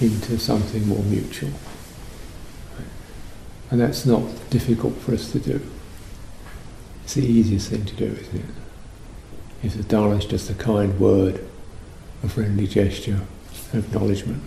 into 0.01 0.39
something 0.39 0.87
more 0.87 1.03
mutual. 1.03 1.51
And 3.71 3.81
that's 3.81 4.07
not 4.07 4.23
difficult 4.51 4.97
for 4.99 5.15
us 5.15 5.33
to 5.33 5.39
do. 5.39 5.61
It's 7.09 7.15
the 7.15 7.25
easiest 7.25 7.71
thing 7.71 7.87
to 7.87 7.97
do, 7.97 8.05
isn't 8.05 8.37
it? 8.37 8.55
If 9.63 9.79
the 9.79 9.83
Dharma 9.83 10.17
is 10.17 10.27
just 10.27 10.51
a 10.51 10.55
kind 10.55 11.01
word, 11.01 11.43
a 12.23 12.29
friendly 12.29 12.67
gesture, 12.67 13.21
an 13.73 13.79
acknowledgement. 13.79 14.43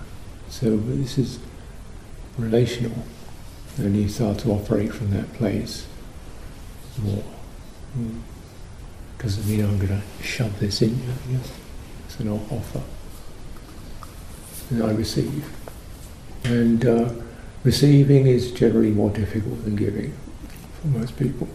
So 0.49 0.77
this 0.77 1.17
is 1.17 1.39
relational, 2.37 3.03
and 3.77 3.97
you 3.97 4.07
start 4.09 4.37
to 4.39 4.51
operate 4.51 4.93
from 4.93 5.09
that 5.09 5.33
place 5.33 5.87
more. 7.01 7.23
Mm 7.97 8.21
because 9.21 9.47
you 9.47 9.61
know 9.61 9.69
I'm 9.69 9.77
going 9.77 10.01
to 10.01 10.23
shove 10.23 10.59
this 10.59 10.81
in 10.81 10.97
you. 10.97 11.13
Yes. 11.29 11.51
It's 12.05 12.19
an 12.19 12.29
offer, 12.29 12.81
and 14.71 14.81
I 14.81 14.93
receive. 14.93 15.47
And 16.43 16.83
uh, 16.83 17.09
receiving 17.63 18.25
is 18.25 18.51
generally 18.51 18.89
more 18.89 19.11
difficult 19.11 19.63
than 19.63 19.75
giving 19.75 20.17
for 20.81 20.87
most 20.87 21.19
people, 21.19 21.47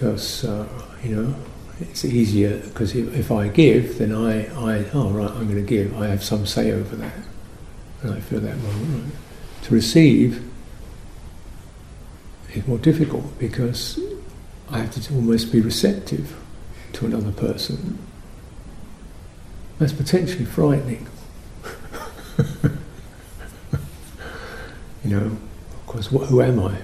because 0.00 0.44
uh, 0.46 0.66
you 1.04 1.14
know 1.14 1.34
it's 1.78 2.06
easier 2.06 2.56
because 2.58 2.94
if, 2.94 3.30
I 3.30 3.48
give, 3.48 3.98
then 3.98 4.14
I, 4.14 4.46
I 4.54 4.86
oh 4.94 5.10
right, 5.10 5.30
I'm 5.30 5.46
going 5.46 5.56
to 5.56 5.62
give. 5.62 5.94
I 6.00 6.06
have 6.08 6.24
some 6.24 6.46
say 6.46 6.72
over 6.72 6.96
that, 6.96 7.12
and 8.02 8.14
I 8.14 8.20
feel 8.20 8.40
that 8.40 8.56
moment. 8.56 9.04
Right? 9.04 9.12
To 9.64 9.74
receive 9.74 10.50
is 12.54 12.66
more 12.66 12.78
difficult 12.78 13.38
because 13.38 14.00
I 14.70 14.78
have 14.78 14.90
to 14.92 15.14
almost 15.14 15.52
be 15.52 15.60
receptive 15.60 16.34
to 16.94 17.04
another 17.04 17.32
person. 17.32 17.98
That's 19.78 19.92
potentially 19.92 20.46
frightening. 20.46 21.06
you 25.04 25.10
know, 25.10 25.26
of 25.26 25.86
course, 25.86 26.06
who 26.06 26.40
am 26.40 26.60
I? 26.60 26.78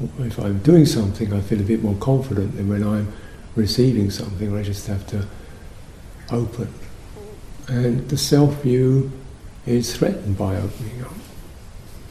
If 0.00 0.38
I'm 0.38 0.58
doing 0.58 0.84
something, 0.84 1.32
I 1.32 1.40
feel 1.40 1.60
a 1.60 1.64
bit 1.64 1.82
more 1.82 1.96
confident 1.96 2.56
than 2.56 2.68
when 2.68 2.86
I'm 2.86 3.12
receiving 3.54 4.10
something, 4.10 4.54
I 4.56 4.62
just 4.62 4.86
have 4.88 5.06
to 5.08 5.26
open. 6.30 6.72
And 7.68 8.08
the 8.08 8.18
self 8.18 8.62
view 8.62 9.10
is 9.64 9.96
threatened 9.96 10.38
by 10.38 10.56
opening 10.56 11.02
up. 11.02 11.14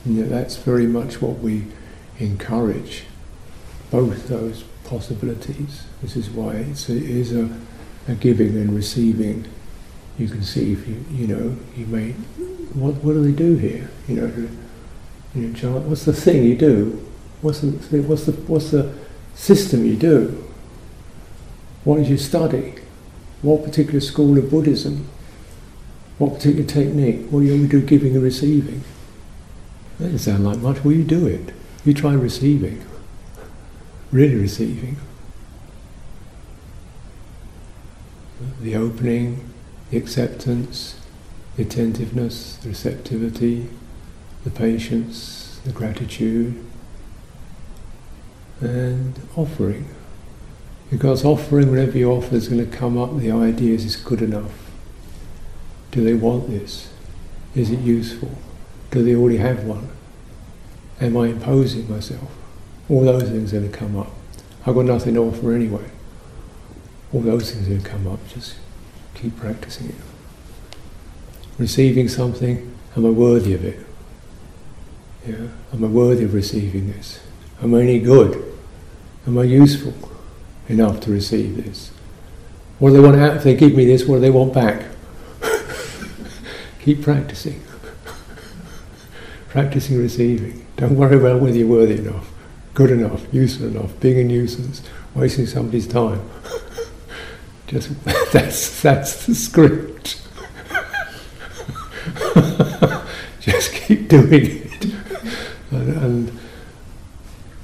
Know, 0.03 0.27
that's 0.27 0.57
very 0.57 0.87
much 0.87 1.21
what 1.21 1.39
we 1.39 1.65
encourage 2.19 3.05
both 3.89 4.27
those 4.27 4.63
possibilities. 4.83 5.85
This 6.01 6.15
is 6.15 6.29
why 6.29 6.55
it's 6.57 6.89
a, 6.89 6.95
it 6.95 7.03
is 7.03 7.33
a, 7.33 7.49
a 8.07 8.15
giving 8.15 8.55
and 8.55 8.75
receiving. 8.75 9.47
You 10.17 10.27
can 10.27 10.43
see 10.43 10.73
if 10.73 10.87
you 10.87 11.03
you 11.11 11.27
know 11.27 11.57
you 11.75 11.85
may 11.87 12.11
what 12.73 12.95
what 12.95 13.13
do 13.13 13.23
they 13.23 13.31
do 13.31 13.55
here? 13.55 13.89
You 14.07 14.15
know, 14.15 14.49
you 15.33 15.47
know, 15.47 15.79
what's 15.79 16.05
the 16.05 16.13
thing 16.13 16.43
you 16.43 16.55
do? 16.55 17.04
What's 17.45 17.59
the 17.59 17.67
what's 18.01 18.25
the 18.25 18.31
what's 18.31 18.71
the 18.71 18.91
system 19.35 19.85
you 19.85 19.95
do? 19.95 20.43
What 21.83 21.97
did 21.97 22.07
you 22.07 22.17
study? 22.17 22.73
What 23.43 23.63
particular 23.63 23.99
school 23.99 24.35
of 24.39 24.49
Buddhism? 24.49 25.07
What 26.17 26.33
particular 26.33 26.65
technique? 26.65 27.27
What 27.29 27.41
do 27.41 27.45
you 27.45 27.67
do 27.67 27.83
giving 27.83 28.15
and 28.15 28.23
receiving? 28.23 28.83
That 29.99 30.05
doesn't 30.05 30.19
sound 30.19 30.43
like 30.43 30.57
much. 30.57 30.83
Well, 30.83 30.95
you 30.95 31.03
do 31.03 31.27
it. 31.27 31.53
You 31.85 31.93
try 31.93 32.13
receiving 32.13 32.83
really 34.11 34.35
receiving. 34.35 34.97
The 38.59 38.75
opening, 38.75 39.53
the 39.91 39.97
acceptance, 39.97 40.99
the 41.57 41.63
attentiveness, 41.63 42.55
the 42.55 42.69
receptivity, 42.69 43.69
the 44.43 44.49
patience, 44.49 45.59
the 45.63 45.71
gratitude, 45.71 46.65
and 48.61 49.19
offering. 49.35 49.87
Because 50.89 51.25
offering, 51.25 51.69
whatever 51.69 51.97
you 51.97 52.11
offer, 52.11 52.35
is 52.35 52.47
going 52.47 52.69
to 52.69 52.77
come 52.77 52.97
up 52.97 53.17
the 53.17 53.31
idea 53.31 53.73
is 53.73 53.83
this 53.83 53.95
good 53.95 54.21
enough? 54.21 54.51
Do 55.91 56.03
they 56.03 56.13
want 56.13 56.49
this? 56.49 56.91
Is 57.55 57.71
it 57.71 57.79
useful? 57.79 58.31
Do 58.91 59.03
they 59.03 59.15
already 59.15 59.37
have 59.37 59.63
one? 59.63 59.89
Am 61.01 61.17
I 61.17 61.27
imposing 61.27 61.89
myself? 61.89 62.29
All 62.89 63.03
those 63.03 63.23
things 63.23 63.53
are 63.53 63.59
going 63.59 63.71
to 63.71 63.77
come 63.77 63.97
up. 63.97 64.11
I've 64.65 64.75
got 64.75 64.85
nothing 64.85 65.15
to 65.15 65.21
offer 65.21 65.53
anyway. 65.53 65.89
All 67.13 67.21
those 67.21 67.51
things 67.51 67.67
are 67.67 67.71
going 67.71 67.81
to 67.81 67.89
come 67.89 68.07
up. 68.07 68.19
Just 68.27 68.55
keep 69.13 69.37
practicing 69.37 69.89
it. 69.89 69.95
receiving 71.57 72.07
something, 72.07 72.75
am 72.95 73.05
I 73.05 73.09
worthy 73.09 73.53
of 73.53 73.63
it? 73.63 73.79
Yeah? 75.27 75.47
Am 75.73 75.83
I 75.83 75.87
worthy 75.87 76.25
of 76.25 76.33
receiving 76.33 76.91
this? 76.91 77.19
Am 77.61 77.73
I 77.73 77.81
any 77.81 77.99
good? 77.99 78.43
Am 79.27 79.37
I 79.37 79.43
useful 79.43 79.93
enough 80.67 80.99
to 81.01 81.11
receive 81.11 81.63
this? 81.63 81.91
What 82.79 82.89
do 82.89 82.97
they 82.97 83.01
want 83.01 83.15
out? 83.17 83.37
If 83.37 83.43
they 83.43 83.55
give 83.55 83.73
me 83.73 83.85
this, 83.85 84.05
what 84.05 84.15
do 84.15 84.21
they 84.21 84.29
want 84.29 84.53
back? 84.53 84.85
Keep 86.81 87.03
practicing. 87.03 87.63
practicing 89.49 89.97
receiving. 89.97 90.65
Don't 90.75 90.95
worry 90.97 91.15
about 91.15 91.41
whether 91.41 91.57
you're 91.57 91.67
worthy 91.67 91.97
enough, 91.97 92.29
good 92.73 92.91
enough, 92.91 93.25
useful 93.33 93.67
enough, 93.67 93.97
being 94.01 94.19
a 94.19 94.23
nuisance, 94.23 94.81
wasting 95.13 95.45
somebody's 95.45 95.87
time. 95.87 96.21
Just 97.67 97.91
that's 98.31 98.81
that's 98.81 99.25
the 99.25 99.33
script. 99.33 100.21
Just 103.39 103.73
keep 103.73 104.07
doing 104.09 104.27
it, 104.33 104.85
and, 105.71 105.89
and, 105.97 106.39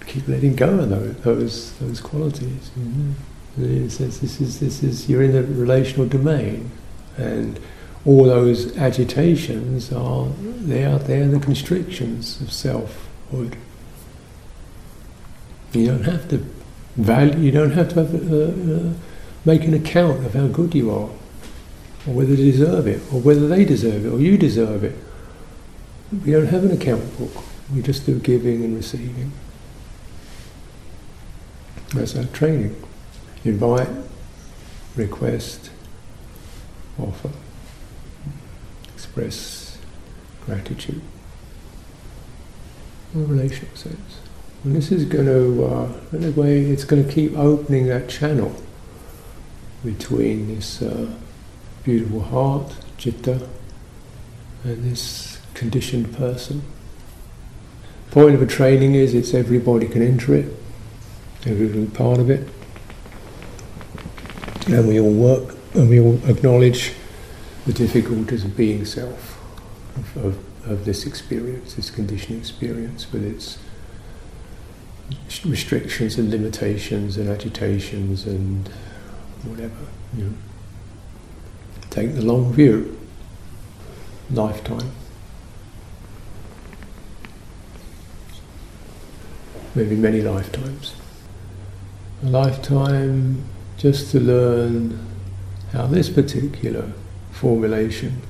keep 0.07 0.25
letting 0.41 0.55
go 0.55 0.79
of 0.79 0.89
those 0.89 1.15
those, 1.17 1.73
those 1.79 2.01
qualities. 2.01 2.71
Mm-hmm. 2.77 3.63
It 3.63 3.89
says 3.91 4.21
this 4.21 4.41
is 4.41 4.59
this 4.59 4.81
is 4.81 5.09
you're 5.09 5.23
in 5.23 5.33
the 5.33 5.43
relational 5.43 6.07
domain, 6.07 6.71
and 7.17 7.59
all 8.05 8.23
those 8.23 8.75
agitations 8.77 9.91
are 9.91 10.27
they 10.39 10.85
are 10.85 10.99
they 10.99 11.21
are 11.21 11.27
the 11.27 11.39
constrictions 11.39 12.41
of 12.41 12.51
selfhood. 12.51 13.57
You 15.73 15.87
don't 15.87 16.03
have 16.03 16.27
to 16.29 16.37
value. 16.95 17.37
You 17.39 17.51
don't 17.51 17.71
have 17.71 17.89
to 17.89 18.03
have, 18.03 18.31
uh, 18.31 18.73
uh, 18.73 18.93
make 19.45 19.63
an 19.63 19.73
account 19.73 20.25
of 20.25 20.33
how 20.33 20.47
good 20.47 20.73
you 20.73 20.89
are, 20.89 21.09
or 22.07 22.13
whether 22.13 22.35
they 22.35 22.51
deserve 22.51 22.87
it, 22.87 23.01
or 23.13 23.21
whether 23.21 23.47
they 23.47 23.63
deserve 23.63 24.05
it, 24.05 24.09
or 24.09 24.19
you 24.19 24.37
deserve 24.37 24.83
it. 24.83 24.97
We 26.25 26.31
don't 26.31 26.47
have 26.47 26.65
an 26.65 26.71
account 26.71 27.17
book. 27.17 27.43
We 27.73 27.81
just 27.81 28.05
do 28.05 28.19
giving 28.19 28.65
and 28.65 28.75
receiving. 28.75 29.31
That's 31.93 32.15
our 32.15 32.23
training. 32.25 32.81
Invite, 33.43 33.89
request, 34.95 35.71
offer 36.99 37.31
express 38.93 39.77
gratitude 40.45 41.01
a 43.13 43.17
relational 43.17 43.75
sense. 43.75 44.19
And 44.63 44.75
this 44.75 44.91
is 44.91 45.05
going 45.05 45.25
to, 45.25 45.65
uh, 45.65 45.91
in 46.13 46.23
a 46.23 46.31
way, 46.31 46.61
it's 46.61 46.83
going 46.83 47.05
to 47.05 47.11
keep 47.11 47.37
opening 47.37 47.87
that 47.87 48.07
channel 48.07 48.55
between 49.83 50.55
this 50.55 50.81
uh, 50.81 51.11
beautiful 51.83 52.21
heart, 52.21 52.73
citta, 52.97 53.49
and 54.63 54.83
this 54.83 55.41
conditioned 55.55 56.15
person. 56.15 56.61
The 58.05 58.11
point 58.11 58.35
of 58.35 58.41
a 58.41 58.47
training 58.47 58.95
is 58.95 59.13
it's 59.13 59.33
everybody 59.33 59.87
can 59.87 60.01
enter 60.01 60.35
it, 60.35 60.53
everybody 61.45 61.87
part 61.87 62.19
of 62.19 62.29
it, 62.29 62.47
and 64.67 64.87
we 64.87 64.99
all 64.99 65.11
work 65.11 65.55
and 65.73 65.89
we 65.89 65.99
all 65.99 66.19
acknowledge 66.29 66.93
the 67.65 67.73
difficulties 67.73 68.43
of 68.43 68.57
being 68.57 68.85
self, 68.85 69.39
of, 69.95 70.17
of, 70.17 70.69
of 70.69 70.85
this 70.85 71.05
experience, 71.05 71.75
this 71.75 71.89
conditioned 71.89 72.39
experience 72.39 73.11
with 73.11 73.23
its 73.23 73.57
restrictions 75.45 76.17
and 76.17 76.29
limitations 76.29 77.17
and 77.17 77.29
agitations 77.29 78.25
and 78.25 78.67
whatever. 79.43 79.73
You 80.17 80.25
know. 80.25 80.33
Take 81.89 82.15
the 82.15 82.21
long 82.21 82.53
view, 82.53 82.97
lifetime. 84.29 84.91
Maybe 89.75 89.95
many 89.95 90.21
lifetimes. 90.21 90.95
A 92.23 92.27
lifetime 92.27 93.43
just 93.77 94.11
to 94.11 94.19
learn 94.19 94.99
how 95.71 95.87
this 95.87 96.07
particular 96.07 96.93
formulation, 97.31 98.21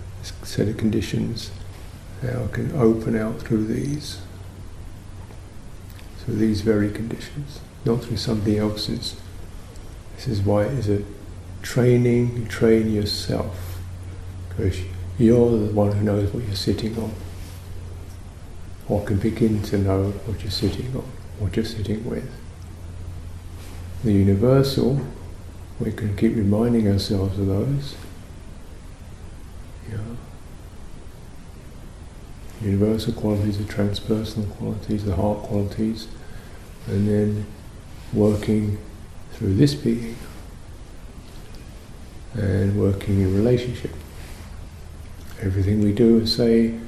set 0.44 0.70
of 0.70 0.78
conditions, 0.78 1.52
how 2.22 2.46
I 2.46 2.48
can 2.48 2.72
open 2.74 3.18
out 3.18 3.42
through 3.42 3.66
these. 3.66 4.22
Through 6.20 6.36
these 6.36 6.62
very 6.62 6.90
conditions, 6.90 7.60
not 7.84 8.04
through 8.04 8.16
somebody 8.16 8.58
else's. 8.58 9.20
This 10.16 10.28
is 10.28 10.42
why 10.42 10.66
it 10.66 10.74
is 10.74 10.88
a 10.88 11.04
training, 11.62 12.48
train 12.48 12.94
yourself. 12.94 13.80
Because 14.48 14.80
you're 15.18 15.50
the 15.50 15.74
one 15.74 15.92
who 15.92 16.04
knows 16.04 16.34
what 16.34 16.46
you're 16.46 16.56
sitting 16.56 16.98
on. 16.98 17.14
Or 18.88 19.04
can 19.04 19.18
begin 19.18 19.62
to 19.64 19.78
know 19.78 20.12
what 20.26 20.42
you're 20.44 20.52
sitting 20.52 20.96
on, 20.96 21.12
what 21.40 21.58
you're 21.58 21.66
sitting 21.66 22.10
with. 22.10 22.30
The 24.04 24.14
universal, 24.14 25.00
we 25.80 25.92
can 25.92 26.16
keep 26.18 26.36
reminding 26.36 26.88
ourselves 26.88 27.38
of 27.38 27.48
those 27.48 27.96
yeah. 29.92 29.98
Universal 32.62 33.14
qualities, 33.14 33.58
the 33.58 33.64
transpersonal 33.64 34.50
qualities, 34.58 35.06
the 35.06 35.16
heart 35.16 35.40
qualities, 35.40 36.08
and 36.88 37.08
then 37.08 37.46
working 38.14 38.78
through 39.34 39.56
this 39.56 39.74
being 39.74 40.16
and 42.34 42.80
working 42.80 43.20
in 43.22 43.36
relationship. 43.36 43.92
Everything 45.42 45.82
we 45.82 45.92
do 45.92 46.22
or 46.22 46.28
say, 46.28 46.80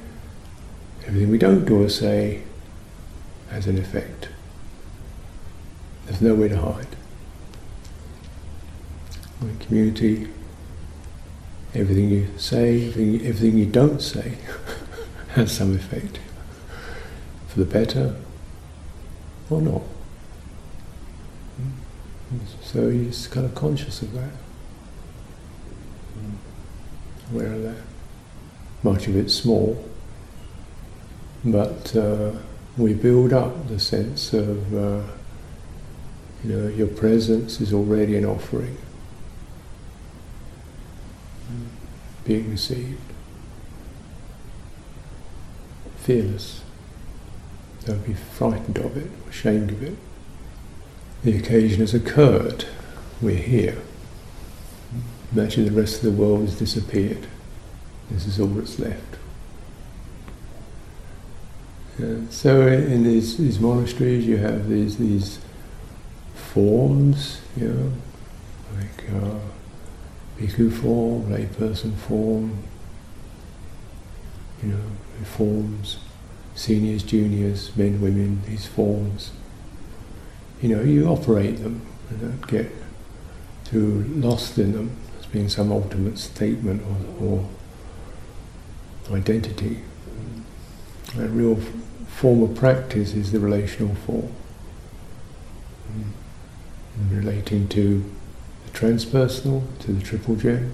everything 1.06 1.30
we 1.30 1.38
don't 1.38 1.64
do 1.64 1.82
or 1.82 1.88
say 1.88 2.42
has 3.50 3.66
an 3.66 3.78
effect. 3.78 4.28
There's 6.06 6.20
nowhere 6.20 6.48
to 6.50 6.56
hide. 6.56 6.93
In 9.48 9.58
community, 9.58 10.28
Everything 11.74 12.08
you 12.08 12.28
say, 12.36 12.86
everything, 12.86 13.26
everything 13.26 13.58
you 13.58 13.66
don't 13.66 14.00
say 14.00 14.38
has 15.30 15.50
some 15.50 15.74
effect. 15.74 16.20
For 17.48 17.58
the 17.58 17.64
better 17.64 18.14
or 19.50 19.60
not. 19.60 19.82
So 22.62 22.88
you're 22.88 23.06
just 23.06 23.32
kind 23.32 23.44
of 23.44 23.56
conscious 23.56 24.02
of 24.02 24.12
that. 24.12 24.30
Aware 27.32 27.54
of 27.54 27.62
that. 27.64 27.82
Much 28.84 29.08
of 29.08 29.16
it's 29.16 29.34
small, 29.34 29.82
but 31.44 31.96
uh, 31.96 32.32
we 32.76 32.94
build 32.94 33.32
up 33.32 33.66
the 33.66 33.80
sense 33.80 34.32
of, 34.32 34.74
uh, 34.74 35.02
you 36.44 36.52
know, 36.52 36.68
your 36.68 36.88
presence 36.88 37.60
is 37.60 37.72
already 37.72 38.16
an 38.16 38.26
offering. 38.26 38.76
Being 42.24 42.50
received. 42.50 43.00
Fearless. 45.98 46.62
Don't 47.84 48.06
be 48.06 48.14
frightened 48.14 48.78
of 48.78 48.96
it, 48.96 49.10
ashamed 49.28 49.70
of 49.70 49.82
it. 49.82 49.96
The 51.22 51.36
occasion 51.36 51.80
has 51.80 51.94
occurred. 51.94 52.66
We're 53.20 53.36
here. 53.36 53.82
Imagine 55.32 55.66
the 55.66 55.80
rest 55.80 56.02
of 56.02 56.14
the 56.14 56.22
world 56.22 56.40
has 56.40 56.58
disappeared. 56.58 57.26
This 58.10 58.26
is 58.26 58.38
all 58.38 58.48
that's 58.48 58.78
left. 58.78 59.02
So 62.30 62.66
in 62.66 63.04
these, 63.04 63.36
these 63.36 63.60
monasteries, 63.60 64.26
you 64.26 64.38
have 64.38 64.68
these 64.68 64.98
these 64.98 65.38
forms, 66.34 67.40
you 67.56 67.68
know, 67.68 67.92
like. 68.76 69.10
Uh, 69.10 69.53
bhikkhu 70.38 70.72
form, 70.72 71.30
layperson 71.30 71.94
form, 71.94 72.62
you 74.62 74.70
know, 74.70 75.24
forms, 75.24 75.98
seniors, 76.54 77.02
juniors, 77.02 77.74
men, 77.76 78.00
women, 78.00 78.42
these 78.46 78.66
forms. 78.66 79.32
You 80.60 80.76
know, 80.76 80.82
you 80.82 81.06
operate 81.06 81.62
them 81.62 81.82
and 82.08 82.20
don't 82.20 82.46
get 82.46 82.70
too 83.64 84.04
lost 84.16 84.58
in 84.58 84.72
them 84.72 84.96
as 85.18 85.26
being 85.26 85.48
some 85.48 85.72
ultimate 85.72 86.18
statement 86.18 86.82
or, 87.20 87.48
or 89.10 89.16
identity. 89.16 89.80
A 91.18 91.28
real 91.28 91.56
form 92.08 92.42
of 92.42 92.54
practice 92.54 93.14
is 93.14 93.32
the 93.32 93.40
relational 93.40 93.94
form, 93.94 94.32
mm. 95.92 96.10
relating 97.10 97.68
to 97.68 98.04
transpersonal 98.74 99.62
to 99.80 99.92
the 99.92 100.02
triple 100.02 100.36
gem, 100.36 100.72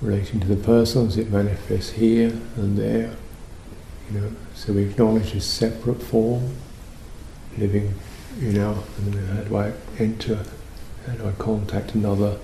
relating 0.00 0.40
to 0.40 0.46
the 0.46 0.56
personal 0.56 1.06
as 1.06 1.18
it 1.18 1.30
manifests 1.30 1.92
here 1.92 2.30
and 2.56 2.78
there. 2.78 3.14
You 4.10 4.20
know, 4.20 4.32
so 4.54 4.72
we 4.72 4.84
acknowledge 4.84 5.32
this 5.32 5.44
separate 5.44 6.02
form, 6.02 6.56
living, 7.58 7.92
you 8.38 8.52
know, 8.52 8.84
and 8.98 9.14
how 9.30 9.42
do 9.42 9.56
I 9.56 9.72
enter, 9.98 10.44
how 11.06 11.14
do 11.14 11.28
I 11.28 11.32
contact 11.32 11.94
another 11.94 12.38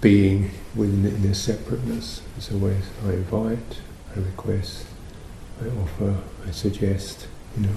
being 0.00 0.50
within 0.74 1.22
their 1.22 1.34
separateness. 1.34 2.22
It's 2.36 2.52
always 2.52 2.82
I 3.06 3.12
invite, 3.12 3.80
I 4.14 4.18
request, 4.18 4.86
I 5.62 5.68
offer, 5.68 6.16
I 6.46 6.50
suggest, 6.50 7.28
you 7.56 7.66
know. 7.66 7.76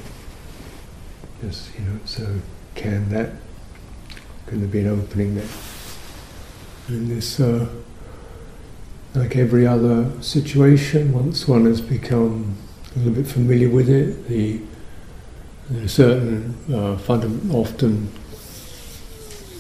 Just, 1.42 1.78
you 1.78 1.86
know, 1.86 2.00
so 2.06 2.42
can 2.74 3.10
that, 3.10 3.34
can 4.48 4.62
there 4.62 4.70
be 4.70 4.80
an 4.80 4.88
opening 4.88 5.36
there? 5.36 5.48
And 6.88 7.10
this, 7.10 7.40
uh, 7.40 7.68
like 9.16 9.36
every 9.36 9.66
other 9.66 10.12
situation, 10.22 11.14
once 11.14 11.48
one 11.48 11.66
has 11.66 11.82
become 11.82 12.58
a 12.96 13.00
little 13.00 13.14
bit 13.14 13.28
familiar 13.28 13.70
with 13.70 13.90
it, 13.90 14.28
the 14.28 14.62
there 15.70 15.84
are 15.84 15.88
certain 15.88 16.56
uh, 16.70 16.96
fundam- 16.96 17.52
often 17.52 18.12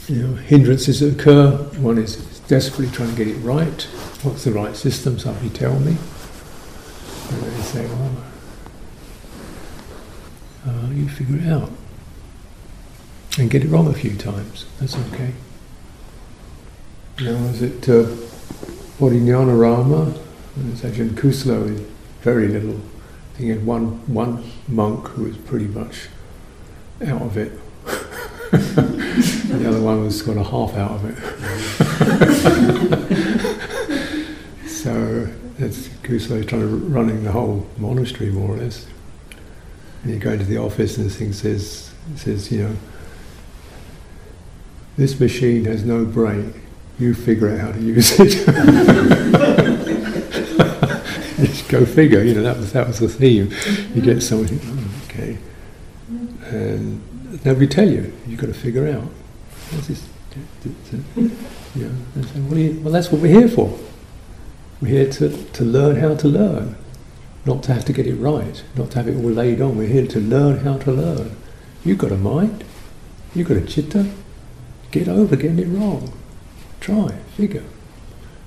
you 0.07 0.27
know, 0.27 0.35
hindrances 0.35 0.99
that 0.99 1.19
occur. 1.19 1.51
One 1.79 1.97
is 1.97 2.17
desperately 2.41 2.93
trying 2.95 3.09
to 3.09 3.15
get 3.15 3.27
it 3.27 3.39
right. 3.39 3.81
What's 4.21 4.43
the 4.43 4.51
right 4.51 4.75
system? 4.75 5.17
Somebody 5.17 5.49
tell 5.49 5.79
me. 5.79 5.97
And 7.29 7.41
they 7.41 7.61
say, 7.61 7.87
well, 7.87 8.23
uh, 10.67 10.89
you 10.91 11.09
figure 11.09 11.37
it 11.37 11.47
out. 11.47 11.71
And 13.39 13.49
get 13.49 13.63
it 13.63 13.67
wrong 13.69 13.87
a 13.87 13.93
few 13.93 14.15
times. 14.15 14.65
That's 14.79 14.95
okay. 14.95 15.33
Now, 17.21 17.31
was 17.47 17.61
it 17.61 17.87
uh, 17.87 18.03
Bodhinyana 18.99 20.21
It's 20.73 20.83
actually 20.83 21.07
in 21.07 21.15
Kusalo, 21.15 21.73
is 21.73 21.79
very 22.21 22.49
little. 22.49 22.81
I 23.35 23.41
He 23.41 23.49
had 23.49 23.65
one, 23.65 24.05
one 24.13 24.43
monk 24.67 25.07
who 25.09 25.23
was 25.23 25.37
pretty 25.37 25.67
much 25.67 26.09
out 27.05 27.21
of 27.21 27.37
it. 27.37 27.53
the 28.51 29.65
other 29.65 29.81
one 29.81 30.03
was 30.03 30.21
kind 30.21 30.39
of 30.39 30.47
half 30.47 30.75
out 30.75 30.91
of 30.91 31.05
it. 31.05 31.17
so 34.67 35.27
that's 35.57 35.87
Kusalo 36.03 36.45
trying 36.45 36.63
to 36.63 36.67
running 36.67 37.23
the 37.23 37.31
whole 37.31 37.65
monastery 37.77 38.29
more 38.29 38.55
or 38.55 38.57
less. 38.57 38.87
And 40.03 40.11
you 40.11 40.19
go 40.19 40.31
into 40.31 40.43
the 40.43 40.57
office 40.57 40.97
and 40.97 41.05
this 41.05 41.15
thing 41.15 41.31
says, 41.31 41.93
says, 42.17 42.51
you 42.51 42.63
know, 42.63 42.75
this 44.97 45.17
machine 45.17 45.63
has 45.63 45.85
no 45.85 46.03
brain. 46.03 46.53
You 46.99 47.13
figure 47.13 47.49
out 47.49 47.59
how 47.59 47.71
to 47.71 47.79
use 47.79 48.19
it. 48.19 48.29
Just 51.37 51.69
go 51.69 51.85
figure. 51.85 52.23
You 52.23 52.35
know 52.35 52.43
that 52.43 52.57
was 52.57 52.73
that 52.73 52.87
was 52.87 52.99
the 52.99 53.09
theme. 53.09 53.51
You 53.93 54.01
get 54.01 54.21
something. 54.21 54.59
Oh, 54.63 55.05
okay, 55.09 55.37
and 56.47 57.01
nobody 57.45 57.67
tell 57.67 57.89
you. 57.89 58.13
You've 58.27 58.39
got 58.39 58.47
to 58.47 58.53
figure 58.53 58.87
out. 58.87 59.03
What's 59.71 59.87
this? 59.87 60.07
Yeah. 61.75 61.89
Well, 62.35 62.73
well, 62.81 62.93
that's 62.93 63.11
what 63.11 63.21
we're 63.21 63.39
here 63.39 63.49
for. 63.49 63.77
We're 64.81 65.03
here 65.03 65.11
to, 65.13 65.29
to 65.29 65.63
learn 65.63 65.97
how 65.97 66.15
to 66.15 66.27
learn, 66.27 66.75
not 67.45 67.63
to 67.63 67.73
have 67.73 67.85
to 67.85 67.93
get 67.93 68.07
it 68.07 68.15
right, 68.15 68.63
not 68.75 68.91
to 68.91 68.97
have 68.97 69.07
it 69.07 69.15
all 69.15 69.31
laid 69.31 69.61
on. 69.61 69.77
We're 69.77 69.87
here 69.87 70.07
to 70.07 70.19
learn 70.19 70.59
how 70.59 70.77
to 70.79 70.91
learn. 70.91 71.35
You've 71.83 71.97
got 71.97 72.11
a 72.11 72.17
mind, 72.17 72.63
you've 73.33 73.47
got 73.47 73.57
a 73.57 73.61
citta, 73.61 74.11
Get 74.95 75.09
over 75.09 75.35
getting 75.35 75.59
it 75.59 75.67
wrong. 75.67 76.13
Try, 76.85 77.09
figure. 77.35 77.63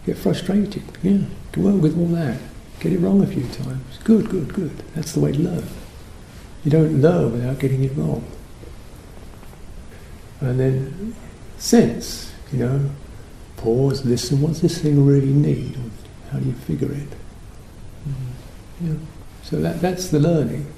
Get 0.07 0.17
frustrated. 0.17 0.85
Yeah, 1.03 1.23
go 1.51 1.63
work 1.63 1.83
with 1.83 1.99
all 1.99 2.07
that. 2.15 2.39
Get 2.79 2.93
it 2.93 3.01
wrong 3.01 3.21
a 3.21 3.27
few 3.27 3.43
times. 3.49 3.99
Good, 4.05 4.31
good, 4.31 4.55
good. 4.55 4.79
That's 4.95 5.11
the 5.11 5.19
way 5.19 5.33
to 5.33 5.39
learn. 5.41 5.65
You 6.63 6.71
don't 6.71 7.03
learn 7.03 7.33
without 7.33 7.59
getting 7.59 7.83
it 7.83 7.97
wrong. 7.97 8.25
And 10.41 10.61
then 10.61 11.17
sense, 11.57 12.33
you 12.53 12.61
know, 12.61 12.91
pause, 13.57 14.05
listen. 14.05 14.41
What's 14.41 14.61
this 14.61 14.81
thing 14.81 15.05
really 15.05 15.33
need? 15.33 15.77
How 16.31 16.39
do 16.39 16.47
you 16.47 16.53
figure 16.53 16.93
it? 16.93 17.09
Mm-hmm. 18.09 18.87
Yeah. 18.87 18.99
So 19.43 19.57
that, 19.57 19.81
that's 19.81 20.11
the 20.11 20.21
learning. 20.21 20.73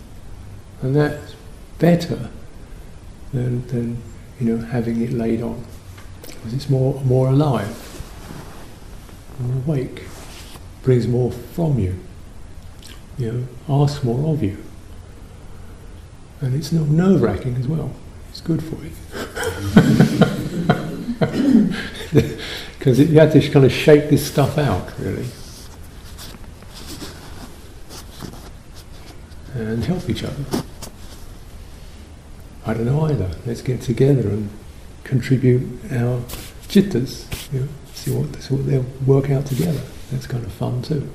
And 0.80 0.96
that's 0.96 1.34
better 1.78 2.30
than, 3.34 3.66
than 3.66 4.02
you 4.40 4.46
know, 4.46 4.64
having 4.64 5.02
it 5.02 5.12
laid 5.12 5.42
on. 5.42 5.62
Because 6.40 6.54
it's 6.54 6.70
more, 6.70 7.00
more 7.02 7.28
alive, 7.28 7.68
more 9.38 9.56
awake, 9.56 10.04
brings 10.82 11.06
more 11.06 11.30
from 11.30 11.78
you, 11.78 11.98
you 13.18 13.32
know, 13.32 13.46
asks 13.68 14.02
more 14.02 14.32
of 14.32 14.42
you. 14.42 14.56
And 16.40 16.54
it's 16.54 16.72
not 16.72 16.88
nerve 16.88 17.20
wracking 17.20 17.56
as 17.56 17.68
well. 17.68 17.92
It's 18.30 18.40
good 18.40 18.62
for 18.62 18.76
you. 18.82 18.92
Because 22.80 22.98
you 22.98 23.18
have 23.18 23.30
to 23.34 23.46
kind 23.50 23.66
of 23.66 23.72
shake 23.72 24.08
this 24.08 24.26
stuff 24.26 24.56
out, 24.56 24.98
really. 24.98 25.26
And 29.52 29.84
help 29.84 30.08
each 30.08 30.24
other. 30.24 30.42
I 32.64 32.72
don't 32.72 32.86
know 32.86 33.04
either. 33.04 33.30
Let's 33.44 33.60
get 33.60 33.82
together 33.82 34.30
and 34.30 34.48
contribute 35.04 35.62
our 35.92 36.20
cittas, 36.68 37.26
you 37.52 37.60
know, 37.60 37.68
see 37.92 38.10
what, 38.12 38.42
see 38.42 38.54
what 38.54 38.66
they'll 38.66 38.86
work 39.06 39.30
out 39.30 39.46
together. 39.46 39.80
That's 40.10 40.26
kind 40.26 40.44
of 40.44 40.52
fun 40.52 40.82
too. 40.82 41.08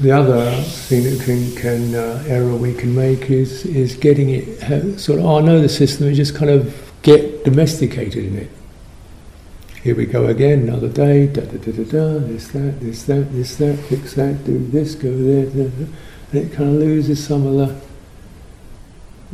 The 0.00 0.12
other 0.12 0.50
thing 0.62 1.04
that 1.04 1.20
can, 1.22 1.54
can 1.56 1.94
uh, 1.94 2.24
error 2.26 2.56
we 2.56 2.72
can 2.72 2.94
make 2.94 3.30
is 3.30 3.66
is 3.66 3.94
getting 3.94 4.30
it 4.30 4.98
sort 4.98 5.18
of. 5.18 5.26
Oh, 5.26 5.38
I 5.38 5.42
know 5.42 5.60
the 5.60 5.68
system. 5.68 6.06
And 6.06 6.16
just 6.16 6.34
kind 6.34 6.50
of 6.50 6.74
get 7.02 7.44
domesticated 7.44 8.24
in 8.24 8.38
it. 8.38 8.50
Here 9.82 9.94
we 9.94 10.06
go 10.06 10.26
again, 10.26 10.60
another 10.60 10.88
day. 10.88 11.26
Da 11.26 11.42
da 11.42 11.58
da 11.58 11.72
da 11.72 11.84
da. 11.84 12.18
This 12.26 12.48
that, 12.48 12.80
this 12.80 13.04
that, 13.04 13.30
this 13.32 13.56
that. 13.56 13.78
Fix 13.90 14.14
that. 14.14 14.42
Do 14.44 14.66
this. 14.68 14.94
Go 14.94 15.14
there. 15.14 15.44
Da, 15.44 15.68
da, 15.68 15.86
and 16.32 16.40
it 16.40 16.52
kind 16.52 16.70
of 16.70 16.76
loses 16.76 17.22
some 17.22 17.46
of 17.46 17.54
the 17.56 17.80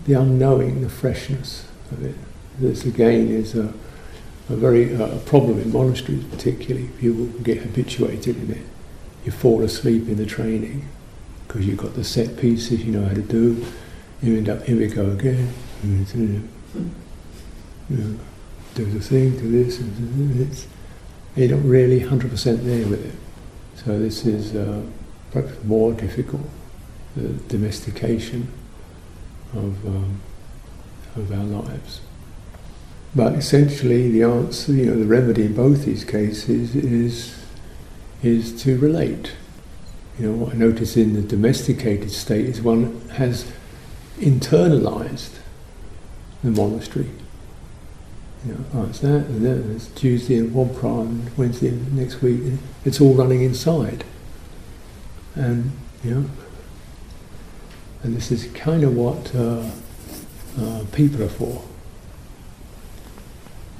the 0.04 0.14
unknowing, 0.14 0.82
the 0.82 0.88
freshness 0.88 1.68
of 1.92 2.04
it. 2.04 2.16
This 2.58 2.84
again 2.84 3.28
is 3.28 3.54
a, 3.54 3.72
a 4.48 4.56
very 4.56 4.94
uh, 4.94 5.18
problem 5.20 5.60
in 5.60 5.72
monasteries, 5.72 6.24
particularly. 6.24 6.88
People 6.98 7.26
get 7.42 7.58
habituated 7.58 8.36
in 8.36 8.52
it. 8.52 8.66
You 9.24 9.32
fall 9.32 9.62
asleep 9.62 10.08
in 10.08 10.16
the 10.16 10.26
training 10.26 10.88
because 11.46 11.66
you've 11.66 11.78
got 11.78 11.94
the 11.94 12.04
set 12.04 12.36
pieces 12.38 12.84
you 12.84 12.92
know 12.92 13.06
how 13.06 13.14
to 13.14 13.22
do. 13.22 13.64
You 14.22 14.36
end 14.36 14.48
up 14.48 14.62
here 14.62 14.78
we 14.78 14.86
go 14.86 15.10
again. 15.10 15.52
You 15.84 16.48
know, 17.90 18.18
do 18.74 18.84
the 18.84 19.00
thing, 19.00 19.38
do 19.38 19.64
this, 19.64 19.78
and 19.80 20.40
it's 20.40 20.66
you're 21.36 21.54
not 21.54 21.64
really 21.64 22.00
100% 22.00 22.64
there 22.64 22.86
with 22.88 23.04
it. 23.04 23.14
So 23.84 23.98
this 23.98 24.24
is 24.24 24.56
uh, 24.56 24.82
perhaps 25.30 25.62
more 25.64 25.92
difficult, 25.92 26.48
the 27.14 27.28
domestication 27.48 28.50
of, 29.52 29.86
um, 29.86 30.20
of 31.14 31.30
our 31.30 31.44
lives. 31.44 32.00
But 33.16 33.32
essentially, 33.32 34.10
the 34.10 34.24
answer, 34.24 34.72
you 34.72 34.84
know, 34.84 34.98
the 34.98 35.06
remedy 35.06 35.46
in 35.46 35.54
both 35.54 35.86
these 35.86 36.04
cases 36.04 36.76
is, 36.76 37.34
is 38.22 38.62
to 38.62 38.76
relate. 38.76 39.32
You 40.18 40.26
know, 40.26 40.36
what 40.36 40.54
I 40.54 40.58
notice 40.58 40.98
in 40.98 41.14
the 41.14 41.22
domesticated 41.22 42.10
state 42.10 42.44
is 42.44 42.60
one 42.60 43.00
has 43.12 43.50
internalized 44.18 45.38
the 46.44 46.50
monastery. 46.50 47.08
You 48.44 48.52
know, 48.52 48.64
oh, 48.74 48.84
it's 48.84 48.98
that, 48.98 49.24
and 49.28 49.74
it's 49.74 49.88
Tuesday 49.88 50.36
and 50.36 50.52
one 50.52 50.74
prime, 50.74 51.30
Wednesday 51.38 51.68
and 51.68 51.96
next 51.96 52.20
week. 52.20 52.60
It's 52.84 53.00
all 53.00 53.14
running 53.14 53.40
inside. 53.40 54.04
And, 55.34 55.72
you 56.04 56.10
know, 56.14 56.30
and 58.02 58.14
this 58.14 58.30
is 58.30 58.44
kind 58.52 58.84
of 58.84 58.94
what 58.94 59.34
uh, 59.34 59.70
uh, 60.60 60.84
people 60.92 61.22
are 61.22 61.30
for. 61.30 61.64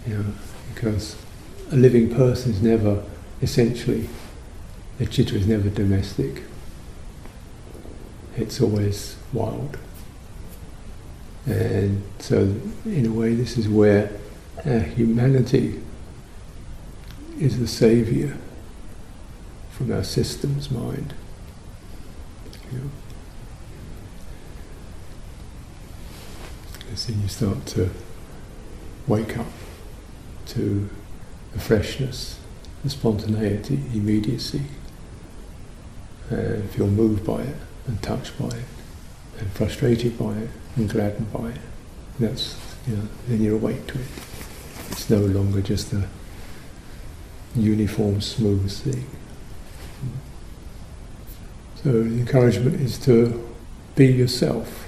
You 0.07 0.19
know, 0.19 0.25
because 0.73 1.17
a 1.73 1.77
living 1.77 2.15
person 2.15 2.53
is 2.53 2.63
never, 2.63 3.03
essentially, 3.43 4.09
the 4.99 5.07
citta 5.07 5.35
is 5.35 5.47
never 5.47 5.69
domestic. 5.69 6.45
It's 8.37 8.61
always 8.61 9.17
wild. 9.33 9.79
And 11.47 12.03
so, 12.19 12.55
in 12.85 13.07
a 13.07 13.13
way, 13.13 13.35
this 13.35 13.57
is 13.57 13.69
where 13.69 14.11
our 14.65 14.79
humanity 14.81 15.81
is 17.39 17.59
the 17.59 17.67
saviour 17.67 18.37
from 19.71 19.93
our 19.93 20.05
system's 20.05 20.71
mind. 20.71 21.15
You 22.73 22.79
know. 22.79 22.91
Because 26.79 27.07
then 27.07 27.23
you 27.23 27.29
start 27.29 27.67
to 27.67 27.91
wake 29.07 29.37
up 29.37 29.47
to 30.47 30.89
the 31.53 31.59
freshness, 31.61 32.39
the 32.85 32.91
spontaneity, 32.91 33.81
immediacy, 33.93 34.63
uh, 36.31 36.37
and 36.37 36.71
feel 36.71 36.87
moved 36.87 37.25
by 37.25 37.43
it, 37.43 37.57
and 37.87 38.03
touched 38.03 38.39
by 38.39 38.49
it, 38.49 38.65
and 39.39 39.51
frustrated 39.53 40.19
by 40.19 40.33
it, 40.33 40.51
and 40.77 40.89
gladdened 40.89 41.33
by 41.33 41.51
it. 41.51 41.61
That's 42.19 42.57
you 42.87 42.97
know, 42.97 43.09
then 43.29 43.43
you're 43.43 43.57
awake 43.57 43.87
to 43.89 44.01
it. 44.01 44.07
It's 44.91 45.11
no 45.11 45.19
longer 45.19 45.61
just 45.61 45.93
a 45.93 46.09
uniform, 47.55 48.21
smooth 48.21 48.71
thing. 48.71 49.07
So 51.83 51.93
the 51.93 52.19
encouragement 52.19 52.81
is 52.81 52.99
to 53.01 53.49
be 53.95 54.07
yourself. 54.07 54.87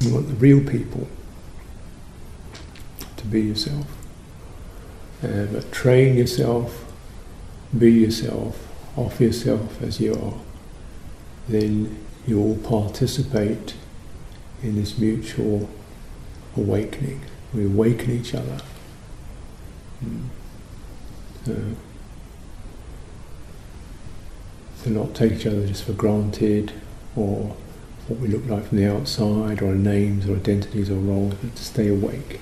You 0.00 0.14
want 0.14 0.28
the 0.28 0.34
real 0.34 0.60
people 0.60 1.08
to 3.18 3.26
be 3.26 3.42
yourself. 3.42 3.86
Uh, 5.22 5.46
but 5.46 5.70
train 5.72 6.16
yourself, 6.16 6.84
be 7.76 7.92
yourself, 7.92 8.66
offer 8.96 9.24
yourself 9.24 9.82
as 9.82 10.00
you 10.00 10.14
are. 10.14 10.34
Then 11.48 12.04
you 12.26 12.40
will 12.40 12.56
participate 12.56 13.74
in 14.62 14.76
this 14.76 14.98
mutual 14.98 15.68
awakening. 16.56 17.20
We 17.52 17.66
awaken 17.66 18.10
each 18.10 18.34
other. 18.34 18.60
Mm. 20.04 20.26
So, 21.44 21.56
to 24.84 24.90
not 24.90 25.14
take 25.14 25.32
each 25.32 25.46
other 25.46 25.66
just 25.66 25.84
for 25.84 25.92
granted 25.92 26.72
or 27.16 27.56
what 28.06 28.20
we 28.20 28.28
look 28.28 28.46
like 28.46 28.66
from 28.66 28.78
the 28.78 28.86
outside 28.86 29.60
or 29.60 29.68
our 29.68 29.74
names 29.74 30.28
or 30.28 30.36
identities 30.36 30.90
or 30.90 30.94
roles, 30.94 31.34
but 31.34 31.56
to 31.56 31.64
stay 31.64 31.88
awake 31.88 32.40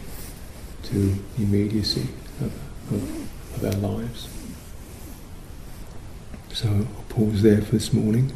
to 0.86 0.94
the 0.94 1.18
immediacy 1.42 2.06
of, 2.40 2.52
of, 2.92 3.02
of 3.56 3.64
our 3.64 3.72
lives. 3.90 4.28
So 6.52 6.68
I'll 6.68 7.04
pause 7.08 7.42
there 7.42 7.60
for 7.60 7.72
this 7.72 7.92
morning. 7.92 8.32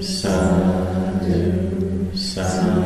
Sadhu, 0.00 1.60
sadhu. 2.16 2.83